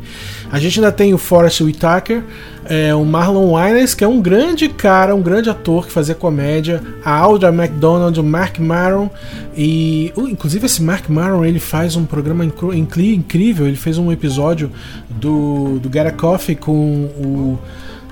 A 0.51 0.59
gente 0.59 0.79
ainda 0.79 0.91
tem 0.91 1.13
o 1.13 1.17
Forrest 1.17 1.61
Whitaker, 1.61 2.23
é, 2.65 2.93
o 2.95 3.05
Marlon 3.05 3.51
Wayans, 3.51 3.93
que 3.93 4.03
é 4.03 4.07
um 4.07 4.19
grande 4.19 4.67
cara, 4.67 5.13
um 5.13 5.21
grande 5.21 5.49
ator 5.49 5.85
que 5.85 5.91
fazia 5.91 6.15
comédia, 6.15 6.81
a 7.05 7.15
Audra 7.15 7.49
McDonald, 7.49 8.19
o 8.19 8.23
Mark 8.23 8.57
Maron 8.57 9.09
e 9.55 10.11
uh, 10.15 10.27
inclusive 10.27 10.65
esse 10.65 10.81
Mark 10.81 11.07
Maron 11.07 11.45
ele 11.45 11.59
faz 11.59 11.95
um 11.95 12.03
programa 12.03 12.43
incrível, 12.43 13.67
ele 13.67 13.77
fez 13.77 13.97
um 13.97 14.11
episódio 14.11 14.71
do, 15.09 15.79
do 15.79 15.91
Get 15.91 16.15
Coffee 16.15 16.55
com 16.55 16.73
o 16.73 17.59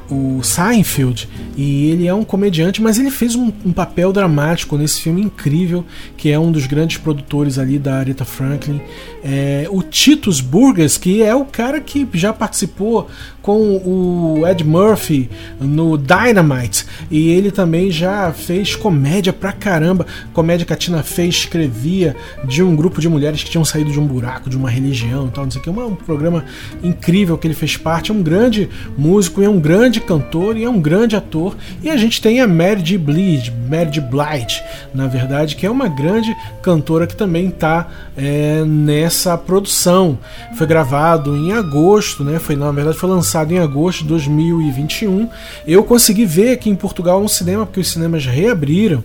o 0.10 0.41
Seinfeld 0.44 1.27
e 1.56 1.90
ele 1.91 2.07
é 2.07 2.14
um 2.14 2.23
comediante, 2.23 2.81
mas 2.81 2.98
ele 2.98 3.11
fez 3.11 3.36
um, 3.36 3.52
um, 3.65 3.72
papel 3.72 4.11
dramático 4.11 4.77
nesse 4.77 5.02
filme 5.02 5.22
incrível, 5.22 5.86
que 6.18 6.31
é 6.31 6.40
um 6.40 6.52
dos 6.52 6.65
grandes 6.65 6.98
produtores 6.98 7.57
ali 7.57 7.77
da 7.77 7.98
Aretha 7.98 8.26
Franklin. 8.26 8.81
É, 9.23 9.67
o 9.69 9.81
Titus 9.81 10.41
Burgers, 10.41 10.97
que 10.97 11.21
é 11.21 11.35
o 11.35 11.45
cara 11.45 11.81
que 11.81 12.07
já 12.13 12.31
participou 12.31 13.09
com 13.41 13.77
o 13.77 14.47
Ed 14.47 14.63
Murphy 14.63 15.29
no 15.59 15.97
Dynamite 15.97 16.85
e 17.09 17.29
ele 17.29 17.49
também 17.49 17.89
já 17.89 18.31
fez 18.31 18.75
comédia 18.75 19.33
pra 19.33 19.51
caramba. 19.51 20.05
Comédia 20.33 20.65
que 20.65 20.73
a 20.73 20.75
Tina 20.75 21.01
fez, 21.01 21.35
escrevia 21.35 22.15
de 22.43 22.61
um 22.61 22.75
grupo 22.75 23.01
de 23.01 23.09
mulheres 23.09 23.43
que 23.43 23.49
tinham 23.49 23.65
saído 23.65 23.91
de 23.91 23.99
um 23.99 24.05
buraco, 24.05 24.49
de 24.49 24.57
uma 24.57 24.69
religião 24.69 25.27
e 25.27 25.31
tal, 25.31 25.45
não 25.45 25.51
sei 25.51 25.61
o 25.61 25.63
que. 25.63 25.69
Um 25.69 25.95
programa 25.95 26.45
incrível 26.83 27.37
que 27.37 27.47
ele 27.47 27.53
fez 27.53 27.75
parte. 27.75 28.11
É 28.11 28.13
um 28.13 28.21
grande 28.21 28.69
músico 28.97 29.41
é 29.41 29.49
um 29.49 29.59
grande 29.59 29.99
cantor 29.99 30.55
e 30.55 30.63
é 30.63 30.69
um 30.69 30.79
grande 30.79 31.15
ator. 31.15 31.55
E 31.81 31.89
a 31.89 31.97
gente 31.97 32.21
tem 32.21 32.41
a 32.41 32.47
Mary 32.47 32.81
J. 32.81 32.97
Blige, 32.97 33.51
Mary 33.67 33.89
J. 33.89 34.01
Blige, 34.01 34.61
na 34.93 35.07
verdade, 35.07 35.55
que 35.55 35.65
é 35.65 35.71
uma 35.71 35.87
grande 35.87 36.35
cantora 36.61 37.07
que 37.07 37.15
também 37.15 37.47
está 37.47 37.87
é, 38.15 38.63
nessa 38.63 39.09
produção. 39.38 40.18
Foi 40.56 40.68
gravado 40.68 41.36
em 41.36 41.52
agosto, 41.53 42.23
né? 42.23 42.40
Foi 42.40 42.56
na 42.56 42.72
verdade 42.72 42.98
foi 42.98 43.10
lançado 43.10 43.52
em 43.52 43.60
agosto 43.60 44.03
de 44.03 44.10
2021. 44.10 45.30
Eu 45.65 45.84
consegui 45.84 46.26
ver 46.26 46.52
aqui 46.52 46.69
em 46.69 46.76
Portugal 46.76 47.22
um 47.22 47.27
cinema 47.27 47.65
porque 47.65 47.80
os 47.80 47.90
cinemas 47.90 48.26
reabriram. 48.26 49.03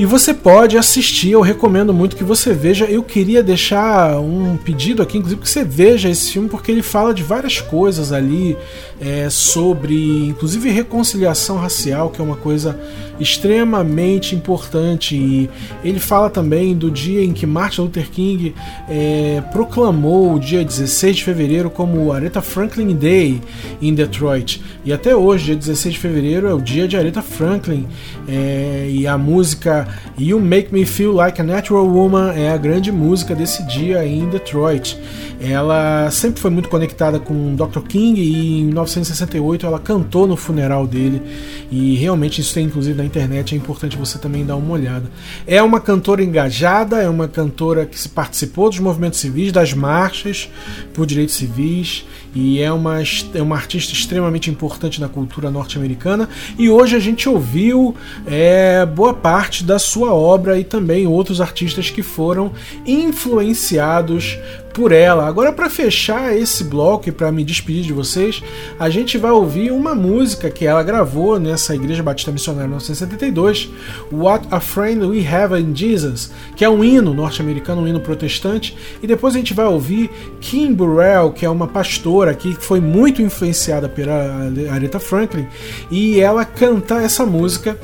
E 0.00 0.06
você 0.06 0.32
pode 0.32 0.78
assistir, 0.78 1.32
eu 1.32 1.42
recomendo 1.42 1.92
muito 1.92 2.16
que 2.16 2.24
você 2.24 2.54
veja. 2.54 2.86
Eu 2.86 3.02
queria 3.02 3.42
deixar 3.42 4.18
um 4.18 4.56
pedido 4.56 5.02
aqui, 5.02 5.18
inclusive, 5.18 5.42
que 5.42 5.50
você 5.50 5.62
veja 5.62 6.08
esse 6.08 6.32
filme, 6.32 6.48
porque 6.48 6.72
ele 6.72 6.80
fala 6.80 7.12
de 7.12 7.22
várias 7.22 7.60
coisas 7.60 8.10
ali, 8.10 8.56
é, 8.98 9.28
sobre 9.28 10.26
inclusive 10.26 10.70
reconciliação 10.70 11.58
racial, 11.58 12.08
que 12.08 12.18
é 12.18 12.24
uma 12.24 12.36
coisa 12.36 12.80
extremamente 13.20 14.34
importante. 14.34 15.14
E 15.14 15.50
ele 15.84 16.00
fala 16.00 16.30
também 16.30 16.74
do 16.74 16.90
dia 16.90 17.22
em 17.22 17.34
que 17.34 17.44
Martin 17.44 17.82
Luther 17.82 18.08
King 18.10 18.54
é, 18.88 19.42
proclamou 19.52 20.34
o 20.34 20.40
dia 20.40 20.64
16 20.64 21.16
de 21.16 21.24
fevereiro 21.24 21.68
como 21.68 22.10
Aretha 22.10 22.40
Franklin 22.40 22.96
Day 22.96 23.38
em 23.82 23.92
Detroit. 23.92 24.62
E 24.82 24.94
até 24.94 25.14
hoje, 25.14 25.44
dia 25.44 25.56
16 25.56 25.92
de 25.92 26.00
fevereiro, 26.00 26.48
é 26.48 26.54
o 26.54 26.60
dia 26.60 26.88
de 26.88 26.96
Aretha 26.96 27.20
Franklin. 27.20 27.86
É, 28.26 28.88
e 28.90 29.06
a 29.06 29.18
música 29.18 29.89
You 30.18 30.40
Make 30.40 30.72
Me 30.72 30.84
Feel 30.84 31.12
Like 31.12 31.40
a 31.40 31.44
Natural 31.44 31.86
Woman 31.86 32.32
é 32.32 32.50
a 32.50 32.56
grande 32.56 32.92
música 32.92 33.34
desse 33.34 33.62
dia 33.66 34.04
em 34.04 34.28
Detroit. 34.28 34.98
Ela 35.40 36.10
sempre 36.10 36.40
foi 36.40 36.50
muito 36.50 36.68
conectada 36.68 37.18
com 37.18 37.54
Dr. 37.54 37.80
King 37.88 38.20
e 38.20 38.60
em 38.60 38.64
1968 38.66 39.64
ela 39.64 39.78
cantou 39.78 40.26
no 40.26 40.36
funeral 40.36 40.86
dele. 40.86 41.22
E 41.70 41.96
realmente 41.96 42.40
isso 42.40 42.52
tem 42.52 42.66
inclusive 42.66 42.96
na 42.96 43.04
internet, 43.04 43.54
é 43.54 43.58
importante 43.58 43.96
você 43.96 44.18
também 44.18 44.44
dar 44.44 44.56
uma 44.56 44.74
olhada. 44.74 45.10
É 45.46 45.62
uma 45.62 45.80
cantora 45.80 46.22
engajada, 46.22 47.00
é 47.00 47.08
uma 47.08 47.26
cantora 47.26 47.86
que 47.86 48.08
participou 48.08 48.68
dos 48.68 48.78
movimentos 48.78 49.18
civis, 49.18 49.50
das 49.50 49.72
marchas 49.72 50.50
por 50.92 51.06
direitos 51.06 51.34
civis 51.34 52.04
e 52.34 52.60
é 52.60 52.70
uma, 52.70 52.98
é 53.34 53.42
uma 53.42 53.56
artista 53.56 53.92
extremamente 53.92 54.50
importante 54.50 55.00
na 55.00 55.08
cultura 55.08 55.50
norte-americana. 55.50 56.28
E 56.58 56.70
hoje 56.70 56.94
a 56.96 57.00
gente 57.00 57.28
ouviu 57.28 57.94
é, 58.26 58.86
boa 58.86 59.12
parte 59.12 59.64
da 59.64 59.78
sua 59.80 60.14
obra 60.14 60.58
e 60.58 60.64
também 60.64 61.06
outros 61.06 61.40
artistas 61.40 61.90
que 61.90 62.02
foram 62.02 62.52
influenciados 62.86 64.38
por 64.72 64.92
ela. 64.92 65.26
Agora, 65.26 65.52
para 65.52 65.68
fechar 65.68 66.36
esse 66.36 66.64
bloco 66.64 67.08
e 67.08 67.12
para 67.12 67.30
me 67.32 67.44
despedir 67.44 67.82
de 67.82 67.92
vocês, 67.92 68.42
a 68.78 68.88
gente 68.88 69.18
vai 69.18 69.30
ouvir 69.30 69.70
uma 69.70 69.94
música 69.94 70.50
que 70.50 70.64
ela 70.64 70.82
gravou 70.82 71.38
nessa 71.38 71.74
Igreja 71.74 72.02
Batista 72.02 72.32
Missionária 72.32 72.66
em 72.66 72.70
1972, 72.70 73.70
What 74.12 74.46
a 74.50 74.60
Friend 74.60 75.04
We 75.06 75.26
Have 75.26 75.60
in 75.60 75.74
Jesus, 75.74 76.30
que 76.56 76.64
é 76.64 76.68
um 76.68 76.84
hino 76.84 77.12
norte-americano, 77.12 77.82
um 77.82 77.88
hino 77.88 78.00
protestante, 78.00 78.76
e 79.02 79.06
depois 79.06 79.34
a 79.34 79.38
gente 79.38 79.54
vai 79.54 79.66
ouvir 79.66 80.10
Kim 80.40 80.72
Burrell, 80.72 81.32
que 81.32 81.44
é 81.44 81.50
uma 81.50 81.66
pastora 81.66 82.34
que 82.34 82.54
foi 82.54 82.80
muito 82.80 83.22
influenciada 83.22 83.88
pela 83.88 84.50
Aretha 84.72 84.98
Franklin, 84.98 85.46
e 85.90 86.20
ela 86.20 86.44
canta 86.44 86.96
essa 87.02 87.26
música 87.26 87.78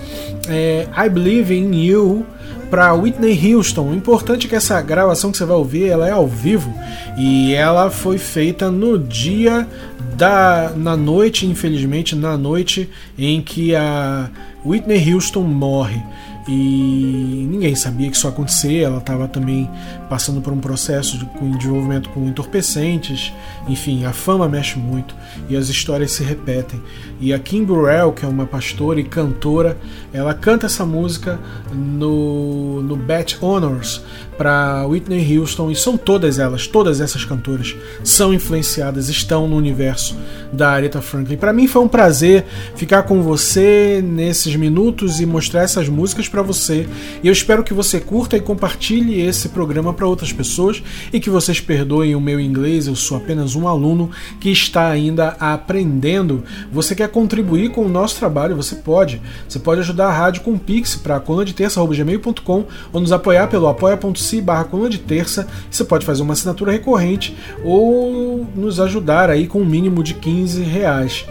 é, 0.48 0.86
I 0.96 1.08
Believe 1.08 1.54
in 1.54 1.74
You 1.74 2.26
para 2.70 2.92
Whitney 2.92 3.54
Houston. 3.54 3.90
O 3.90 3.94
importante 3.94 4.46
é 4.46 4.50
que 4.50 4.56
essa 4.56 4.80
gravação 4.80 5.30
que 5.30 5.38
você 5.38 5.44
vai 5.44 5.56
ouvir, 5.56 5.88
ela 5.88 6.08
é 6.08 6.12
ao 6.12 6.26
vivo 6.26 6.72
e 7.16 7.54
ela 7.54 7.90
foi 7.90 8.18
feita 8.18 8.70
no 8.70 8.98
dia 8.98 9.66
da 10.16 10.72
na 10.74 10.96
noite, 10.96 11.46
infelizmente, 11.46 12.16
na 12.16 12.36
noite 12.36 12.88
em 13.18 13.40
que 13.40 13.74
a 13.74 14.30
Whitney 14.64 15.12
Houston 15.12 15.42
morre 15.42 16.02
e 16.48 17.46
ninguém 17.50 17.74
sabia 17.74 18.08
que 18.08 18.16
isso 18.16 18.26
ia 18.26 18.30
acontecer. 18.32 18.76
Ela 18.82 18.98
estava 18.98 19.26
também 19.26 19.68
passando 20.08 20.40
por 20.40 20.52
um 20.52 20.58
processo 20.58 21.18
de, 21.18 21.26
com 21.26 21.50
desenvolvimento 21.50 22.08
com 22.10 22.26
entorpecentes. 22.26 23.32
Enfim, 23.68 24.04
a 24.04 24.12
fama 24.12 24.48
mexe 24.48 24.78
muito 24.78 25.14
e 25.48 25.56
as 25.56 25.68
histórias 25.68 26.12
se 26.12 26.22
repetem. 26.22 26.80
E 27.20 27.32
a 27.32 27.38
Kim 27.38 27.64
Burrell, 27.64 28.12
que 28.12 28.24
é 28.24 28.28
uma 28.28 28.46
pastora 28.46 29.00
e 29.00 29.04
cantora, 29.04 29.76
ela 30.12 30.34
canta 30.34 30.66
essa 30.66 30.84
música 30.84 31.38
no, 31.72 32.82
no 32.82 32.96
Bet 32.96 33.38
Honors 33.40 34.02
para 34.36 34.86
Whitney 34.86 35.38
Houston 35.38 35.70
e 35.70 35.76
são 35.76 35.96
todas 35.96 36.38
elas, 36.38 36.66
todas 36.66 37.00
essas 37.00 37.24
cantoras 37.24 37.74
são 38.04 38.34
influenciadas, 38.34 39.08
estão 39.08 39.48
no 39.48 39.56
universo 39.56 40.16
da 40.52 40.70
Aretha 40.70 41.00
Franklin. 41.00 41.36
Para 41.36 41.52
mim 41.52 41.66
foi 41.66 41.82
um 41.82 41.88
prazer 41.88 42.44
ficar 42.74 43.04
com 43.04 43.22
você 43.22 44.02
nesses 44.02 44.54
minutos 44.56 45.20
e 45.20 45.26
mostrar 45.26 45.62
essas 45.62 45.88
músicas 45.88 46.28
para 46.28 46.42
você. 46.42 46.86
E 47.22 47.26
eu 47.26 47.32
espero 47.32 47.64
que 47.64 47.74
você 47.74 48.00
curta 48.00 48.36
e 48.36 48.40
compartilhe 48.40 49.20
esse 49.20 49.48
programa 49.48 49.92
para 49.96 50.06
outras 50.06 50.32
pessoas 50.32 50.82
e 51.12 51.18
que 51.18 51.30
vocês 51.30 51.58
perdoem 51.58 52.14
o 52.14 52.20
meu 52.20 52.38
inglês, 52.38 52.86
eu 52.86 52.94
sou 52.94 53.16
apenas 53.16 53.56
um 53.56 53.66
aluno 53.66 54.10
que 54.38 54.50
está 54.50 54.88
ainda 54.88 55.36
aprendendo. 55.40 56.44
Você 56.70 56.94
quer 56.94 57.08
contribuir 57.08 57.70
com 57.70 57.84
o 57.84 57.88
nosso 57.88 58.18
trabalho? 58.18 58.54
Você 58.56 58.76
pode. 58.76 59.20
Você 59.48 59.58
pode 59.58 59.80
ajudar 59.80 60.08
a 60.08 60.12
rádio 60.12 60.42
com 60.42 60.56
Pix 60.56 60.94
para 60.94 61.18
coluna-de-terça@gmail.com 61.18 62.64
ou 62.92 63.00
nos 63.00 63.12
apoiar 63.12 63.48
pelo 63.48 63.66
apoia.se 63.66 64.40
barra 64.40 64.64
coluna 64.64 64.90
de 64.90 64.98
terça. 64.98 65.46
Você 65.70 65.84
pode 65.84 66.04
fazer 66.04 66.22
uma 66.22 66.34
assinatura 66.34 66.72
recorrente 66.72 67.36
ou 67.64 68.46
nos 68.54 68.78
ajudar 68.78 69.30
aí 69.30 69.46
com 69.46 69.60
um 69.60 69.66
mínimo 69.66 70.02
de 70.02 70.14
15 70.14 70.62
reais. 70.62 71.24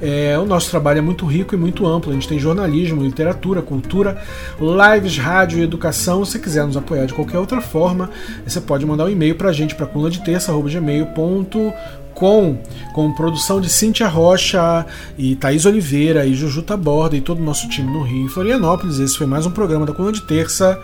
É, 0.00 0.38
o 0.38 0.46
nosso 0.46 0.70
trabalho 0.70 0.98
é 0.98 1.02
muito 1.02 1.26
rico 1.26 1.54
e 1.54 1.58
muito 1.58 1.86
amplo. 1.86 2.10
A 2.10 2.14
gente 2.14 2.28
tem 2.28 2.38
jornalismo, 2.38 3.02
literatura, 3.02 3.60
cultura, 3.60 4.22
lives, 4.60 5.18
rádio 5.18 5.58
e 5.58 5.62
educação. 5.62 6.24
Se 6.24 6.38
quiser 6.38 6.64
nos 6.64 6.76
apoiar 6.76 7.06
de 7.06 7.14
qualquer 7.14 7.38
outra 7.38 7.60
forma, 7.60 8.07
você 8.46 8.60
pode 8.60 8.84
mandar 8.84 9.04
um 9.04 9.08
e-mail 9.08 9.34
pra 9.34 9.52
gente 9.52 9.74
para 9.74 9.86
coluna 9.86 10.10
de 10.10 10.22
terça@gmail.com 10.24 11.72
com, 12.18 12.58
com 12.92 13.12
produção 13.12 13.60
de 13.60 13.68
Cíntia 13.68 14.08
Rocha 14.08 14.84
e 15.16 15.36
Thaís 15.36 15.64
Oliveira 15.64 16.26
e 16.26 16.34
Juju 16.34 16.62
Taborda 16.62 17.16
e 17.16 17.20
todo 17.20 17.38
o 17.38 17.44
nosso 17.44 17.68
time 17.68 17.88
no 17.90 18.02
Rio 18.02 18.26
e 18.26 18.28
Florianópolis. 18.28 18.98
Esse 18.98 19.16
foi 19.16 19.26
mais 19.26 19.46
um 19.46 19.52
programa 19.52 19.86
da 19.86 19.92
Coluna 19.92 20.12
de 20.12 20.22
Terça, 20.22 20.80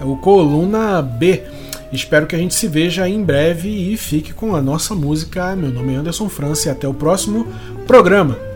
o 0.00 0.16
Coluna 0.16 1.02
B. 1.02 1.42
Espero 1.92 2.26
que 2.26 2.34
a 2.34 2.38
gente 2.38 2.54
se 2.54 2.66
veja 2.68 3.06
em 3.06 3.22
breve 3.22 3.68
e 3.68 3.96
fique 3.98 4.32
com 4.32 4.56
a 4.56 4.62
nossa 4.62 4.94
música. 4.94 5.54
Meu 5.54 5.70
nome 5.70 5.92
é 5.92 5.96
Anderson 5.96 6.28
França 6.28 6.68
e 6.68 6.70
até 6.72 6.88
o 6.88 6.94
próximo 6.94 7.46
programa. 7.86 8.47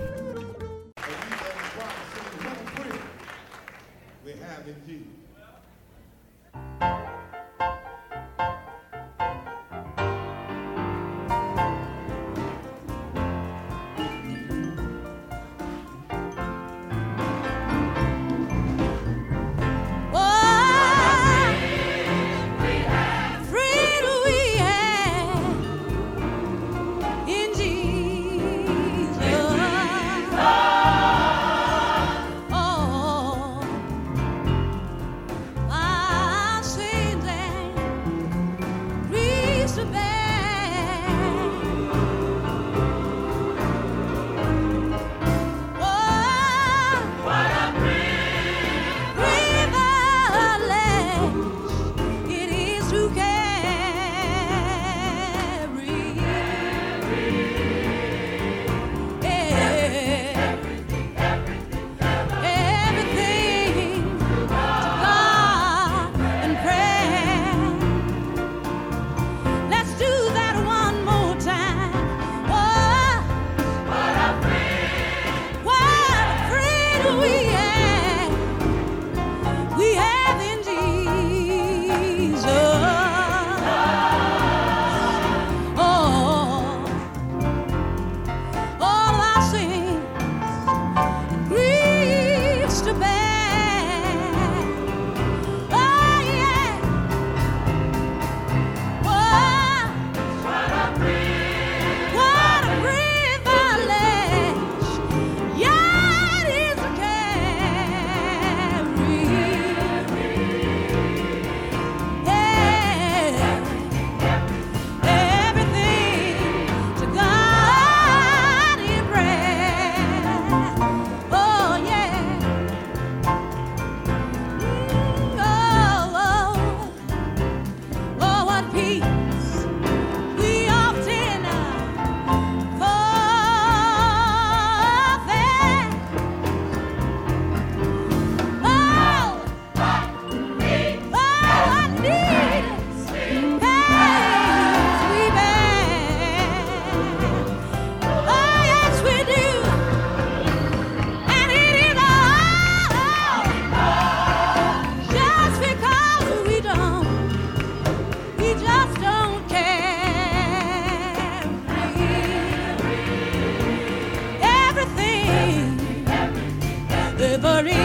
delivery. 167.43 167.82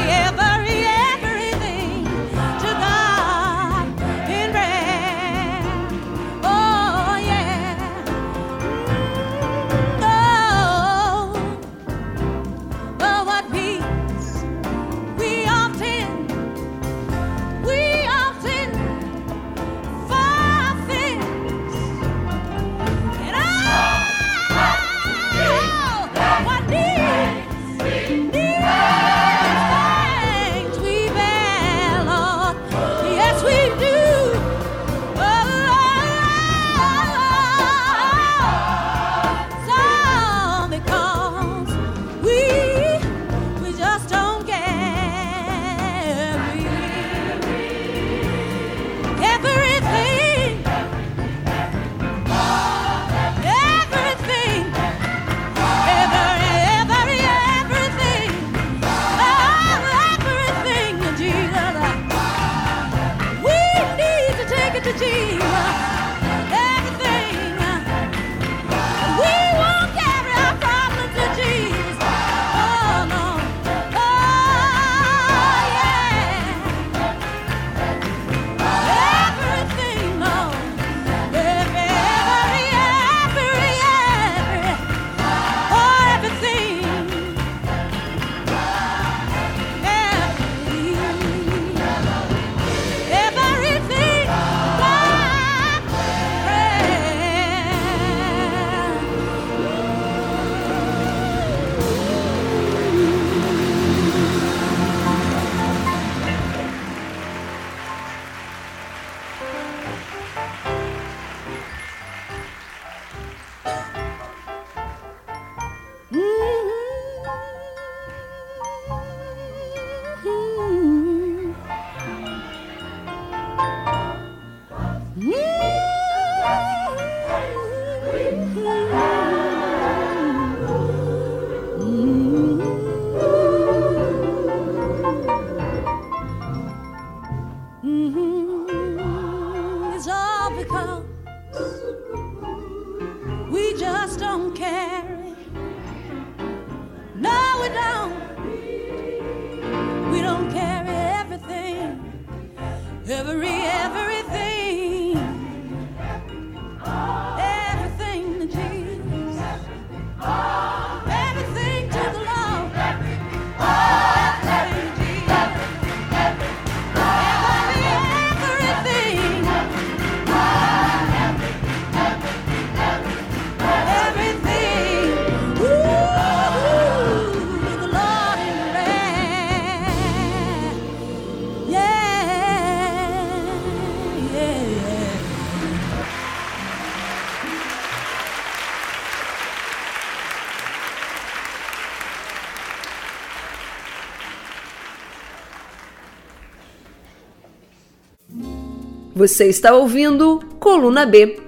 Você 199.17 199.49
está 199.49 199.73
ouvindo 199.73 200.39
Coluna 200.59 201.03
B. 201.03 201.41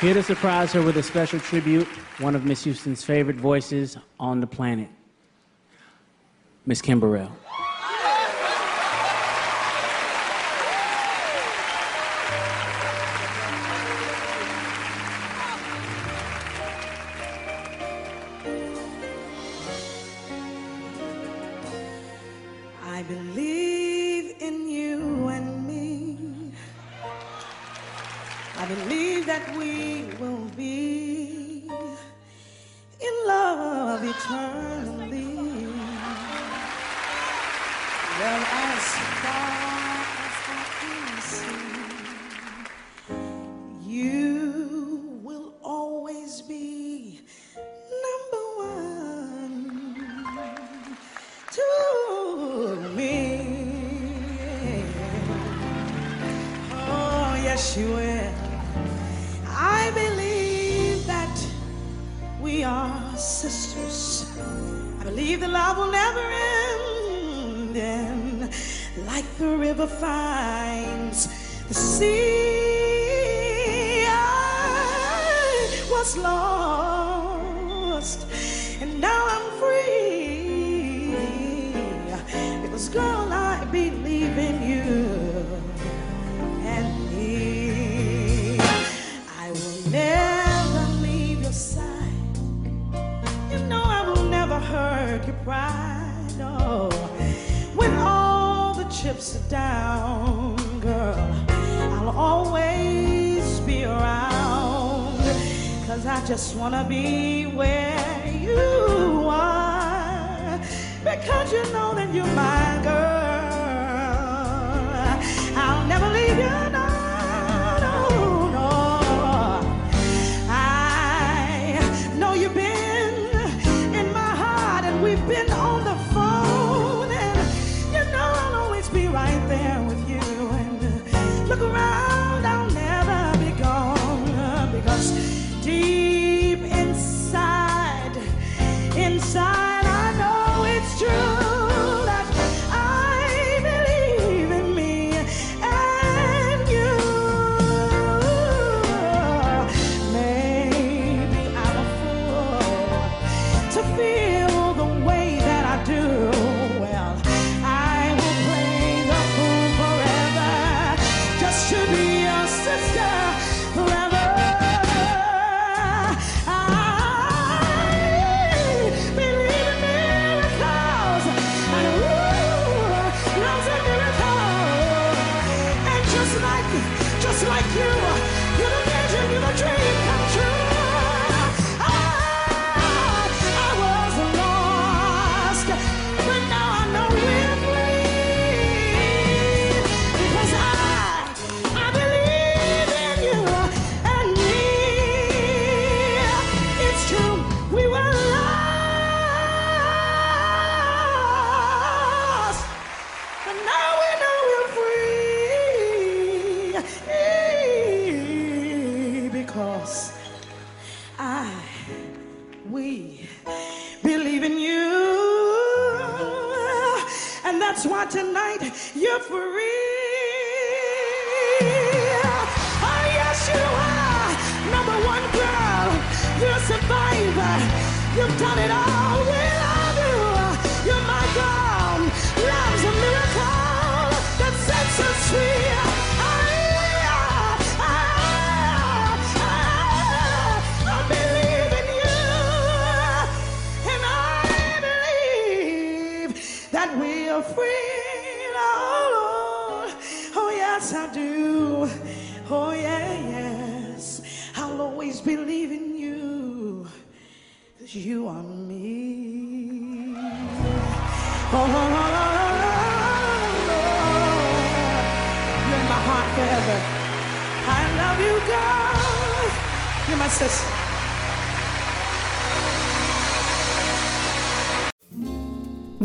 Here 0.00 0.22
to 0.22 0.34
her 0.36 0.82
with 0.82 0.96
a 0.98 1.02
special 1.02 1.40
tribute, 1.40 1.88
one 2.20 2.36
of 2.36 2.44
Miss 2.44 2.62
Houston's 2.62 3.02
favorite 3.02 3.36
voices 3.36 3.98
on 4.20 4.38
the 4.40 4.46
planet, 4.46 4.88
Miss 6.64 6.80
Kimberell. 6.80 7.32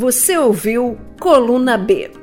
Você 0.01 0.35
ouviu 0.35 0.97
Coluna 1.19 1.77
B. 1.77 2.20